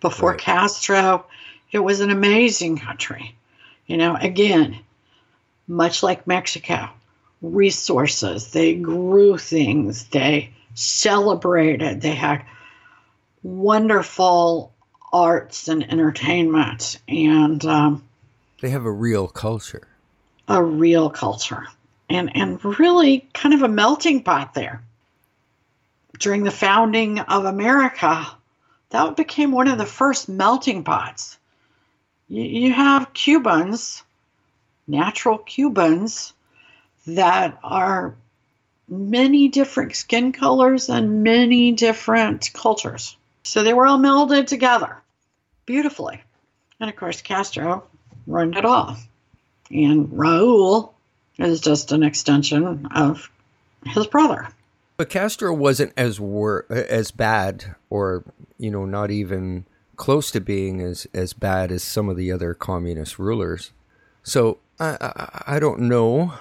Before 0.00 0.30
right. 0.30 0.40
Castro, 0.40 1.26
it 1.70 1.78
was 1.78 2.00
an 2.00 2.10
amazing 2.10 2.78
country. 2.78 3.36
You 3.86 3.98
know, 3.98 4.16
again, 4.16 4.78
much 5.68 6.02
like 6.02 6.26
Mexico, 6.26 6.88
resources. 7.42 8.50
They 8.50 8.74
grew 8.74 9.36
things. 9.36 10.08
They 10.08 10.50
celebrated. 10.74 12.00
They 12.00 12.14
had 12.14 12.44
wonderful 13.42 14.72
arts 15.12 15.68
and 15.68 15.90
entertainment. 15.90 16.98
And 17.06 17.64
um, 17.66 18.04
they 18.60 18.70
have 18.70 18.86
a 18.86 18.90
real 18.90 19.28
culture. 19.28 19.88
A 20.48 20.62
real 20.62 21.10
culture 21.10 21.66
and, 22.08 22.34
and 22.36 22.62
really 22.78 23.28
kind 23.32 23.54
of 23.54 23.62
a 23.62 23.68
melting 23.68 24.22
pot 24.22 24.54
there. 24.54 24.82
During 26.18 26.44
the 26.44 26.50
founding 26.50 27.18
of 27.18 27.44
America, 27.44 28.26
that 28.90 29.16
became 29.16 29.50
one 29.50 29.68
of 29.68 29.78
the 29.78 29.86
first 29.86 30.28
melting 30.28 30.84
pots. 30.84 31.38
You, 32.28 32.42
you 32.42 32.72
have 32.72 33.12
Cubans, 33.12 34.02
natural 34.86 35.38
Cubans, 35.38 36.32
that 37.06 37.58
are 37.62 38.14
many 38.88 39.48
different 39.48 39.96
skin 39.96 40.32
colors 40.32 40.88
and 40.88 41.22
many 41.22 41.72
different 41.72 42.50
cultures. 42.52 43.16
So 43.42 43.62
they 43.62 43.72
were 43.72 43.86
all 43.86 43.98
melded 43.98 44.46
together 44.46 44.96
beautifully. 45.66 46.22
And 46.80 46.90
of 46.90 46.96
course, 46.96 47.22
Castro 47.22 47.84
ruined 48.26 48.56
it 48.56 48.64
all. 48.64 48.96
And 49.70 50.08
Raul 50.08 50.92
is 51.38 51.60
just 51.60 51.92
an 51.92 52.02
extension 52.02 52.86
of 52.94 53.30
his 53.86 54.06
brother. 54.06 54.48
But 54.96 55.10
Castro 55.10 55.52
wasn't 55.52 55.92
as 55.96 56.20
wor- 56.20 56.66
as 56.70 57.10
bad, 57.10 57.74
or 57.90 58.24
you 58.58 58.70
know, 58.70 58.84
not 58.84 59.10
even 59.10 59.66
close 59.96 60.30
to 60.32 60.40
being 60.40 60.80
as 60.80 61.06
as 61.12 61.32
bad 61.32 61.72
as 61.72 61.82
some 61.82 62.08
of 62.08 62.16
the 62.16 62.30
other 62.30 62.54
communist 62.54 63.18
rulers. 63.18 63.72
So 64.22 64.58
I 64.78 64.96
I, 65.00 65.54
I 65.56 65.58
don't 65.58 65.80
know 65.80 66.34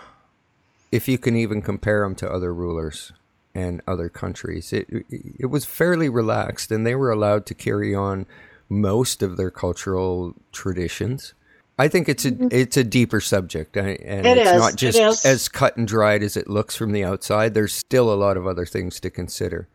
if 0.91 1.07
you 1.07 1.17
can 1.17 1.35
even 1.35 1.61
compare 1.61 2.03
him 2.03 2.13
to 2.15 2.31
other 2.31 2.53
rulers 2.53 3.11
and 3.55 3.81
other 3.87 4.09
countries. 4.09 4.71
It 4.71 4.87
it 5.09 5.47
was 5.47 5.65
fairly 5.65 6.09
relaxed, 6.09 6.71
and 6.71 6.85
they 6.85 6.95
were 6.95 7.11
allowed 7.11 7.47
to 7.47 7.55
carry 7.55 7.95
on 7.95 8.27
most 8.69 9.23
of 9.23 9.37
their 9.37 9.51
cultural 9.51 10.35
traditions. 10.51 11.33
I 11.77 11.87
think 11.87 12.07
it's 12.07 12.25
a 12.25 12.31
mm-hmm. 12.31 12.47
it's 12.51 12.77
a 12.77 12.83
deeper 12.83 13.19
subject, 13.19 13.75
and 13.77 13.89
it 13.89 14.37
it's 14.37 14.51
is. 14.51 14.59
not 14.59 14.75
just 14.75 15.25
as 15.25 15.47
cut 15.47 15.75
and 15.75 15.87
dried 15.87 16.21
as 16.21 16.37
it 16.37 16.47
looks 16.47 16.75
from 16.75 16.91
the 16.91 17.03
outside. 17.03 17.53
There's 17.53 17.73
still 17.73 18.13
a 18.13 18.15
lot 18.15 18.37
of 18.37 18.45
other 18.45 18.65
things 18.65 18.99
to 18.99 19.09
consider. 19.09 19.67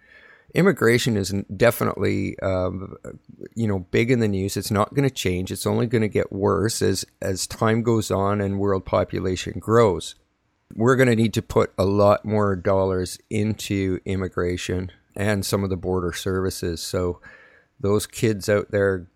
Immigration 0.55 1.17
is 1.17 1.35
definitely, 1.55 2.39
um, 2.39 2.97
you 3.55 3.67
know, 3.67 3.81
big 3.81 4.11
in 4.11 4.21
the 4.21 4.29
news. 4.29 4.57
It's 4.57 4.71
not 4.71 4.95
going 4.95 5.09
to 5.09 5.15
change. 5.15 5.51
It's 5.51 5.67
only 5.67 5.87
going 5.87 6.03
to 6.03 6.09
get 6.09 6.33
worse 6.33 6.81
as 6.83 7.05
as 7.21 7.47
time 7.47 7.83
goes 7.83 8.11
on 8.11 8.41
and 8.41 8.61
world 8.61 8.85
population 8.85 9.59
grows. 9.59 10.15
We're 10.75 10.97
going 10.97 11.09
to 11.09 11.17
need 11.17 11.35
to 11.35 11.43
put 11.43 11.73
a 11.77 11.85
lot 11.85 12.25
more 12.25 12.55
dollars 12.55 13.19
into 13.29 13.99
immigration 14.05 14.93
and 15.17 15.45
some 15.45 15.65
of 15.65 15.71
the 15.71 15.77
border 15.77 16.13
services. 16.13 16.81
So 16.81 17.21
those 17.81 18.07
kids 18.07 18.49
out 18.49 18.71
there 18.71 19.09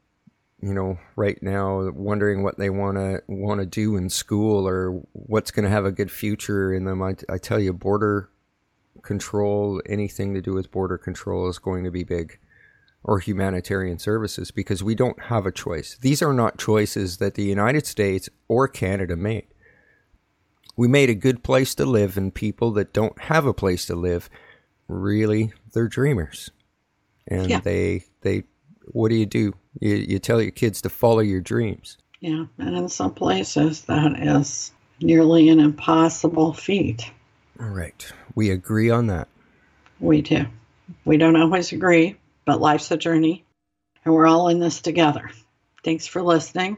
you 0.62 0.72
know, 0.72 0.96
right 1.16 1.42
now 1.42 1.90
wondering 1.90 2.44
what 2.44 2.56
they 2.56 2.70
want 2.70 2.96
to 2.96 3.20
want 3.26 3.60
to 3.60 3.66
do 3.66 3.96
in 3.96 4.08
school 4.08 4.66
or 4.66 5.02
what's 5.12 5.50
going 5.50 5.64
to 5.64 5.70
have 5.70 5.84
a 5.84 5.92
good 5.92 6.10
future 6.10 6.72
in 6.72 6.84
them. 6.84 7.02
I, 7.02 7.16
I 7.28 7.38
tell 7.38 7.58
you, 7.58 7.72
border 7.72 8.30
control, 9.02 9.82
anything 9.86 10.34
to 10.34 10.40
do 10.40 10.54
with 10.54 10.70
border 10.70 10.96
control 10.96 11.48
is 11.48 11.58
going 11.58 11.82
to 11.82 11.90
be 11.90 12.04
big, 12.04 12.38
or 13.02 13.18
humanitarian 13.18 13.98
services 13.98 14.52
because 14.52 14.84
we 14.84 14.94
don't 14.94 15.20
have 15.24 15.46
a 15.46 15.52
choice. 15.52 15.98
These 16.00 16.22
are 16.22 16.32
not 16.32 16.58
choices 16.58 17.16
that 17.16 17.34
the 17.34 17.42
United 17.42 17.84
States 17.84 18.28
or 18.46 18.68
Canada 18.68 19.16
made. 19.16 19.48
We 20.76 20.86
made 20.86 21.10
a 21.10 21.14
good 21.14 21.42
place 21.42 21.74
to 21.74 21.84
live, 21.84 22.16
and 22.16 22.32
people 22.32 22.70
that 22.72 22.92
don't 22.92 23.18
have 23.22 23.46
a 23.46 23.52
place 23.52 23.84
to 23.86 23.96
live, 23.96 24.30
really, 24.86 25.52
they're 25.72 25.88
dreamers, 25.88 26.50
and 27.26 27.50
yeah. 27.50 27.60
they 27.60 28.04
they 28.20 28.44
what 28.86 29.08
do 29.10 29.14
you 29.14 29.26
do? 29.26 29.54
You, 29.80 29.96
you 29.96 30.18
tell 30.18 30.40
your 30.40 30.50
kids 30.50 30.82
to 30.82 30.88
follow 30.88 31.20
your 31.20 31.40
dreams. 31.40 31.98
Yeah, 32.20 32.44
and 32.58 32.76
in 32.76 32.88
some 32.88 33.14
places 33.14 33.82
that 33.82 34.18
is 34.18 34.72
nearly 35.00 35.48
an 35.48 35.60
impossible 35.60 36.52
feat. 36.52 37.10
All 37.60 37.66
right. 37.66 38.12
We 38.34 38.50
agree 38.50 38.90
on 38.90 39.08
that. 39.08 39.28
We 40.00 40.22
do. 40.22 40.46
We 41.04 41.16
don't 41.16 41.36
always 41.36 41.72
agree, 41.72 42.16
but 42.44 42.60
life's 42.60 42.90
a 42.90 42.96
journey, 42.96 43.44
and 44.04 44.14
we're 44.14 44.26
all 44.26 44.48
in 44.48 44.58
this 44.58 44.80
together. 44.80 45.30
Thanks 45.84 46.06
for 46.06 46.22
listening. 46.22 46.76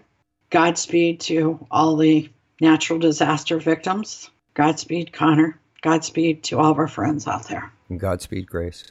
Godspeed 0.51 1.21
to 1.21 1.67
all 1.71 1.97
the 1.97 2.31
natural 2.61 2.99
disaster 2.99 3.59
victims. 3.59 4.31
Godspeed, 4.55 5.12
Connor. 5.12 5.59
Godspeed 5.83 6.45
to 6.45 6.59
all 6.59 6.71
of 6.71 6.79
our 6.79 6.88
friends 6.88 7.27
out 7.27 7.49
there. 7.49 7.73
Godspeed, 7.95 8.47
Grace. 8.47 8.90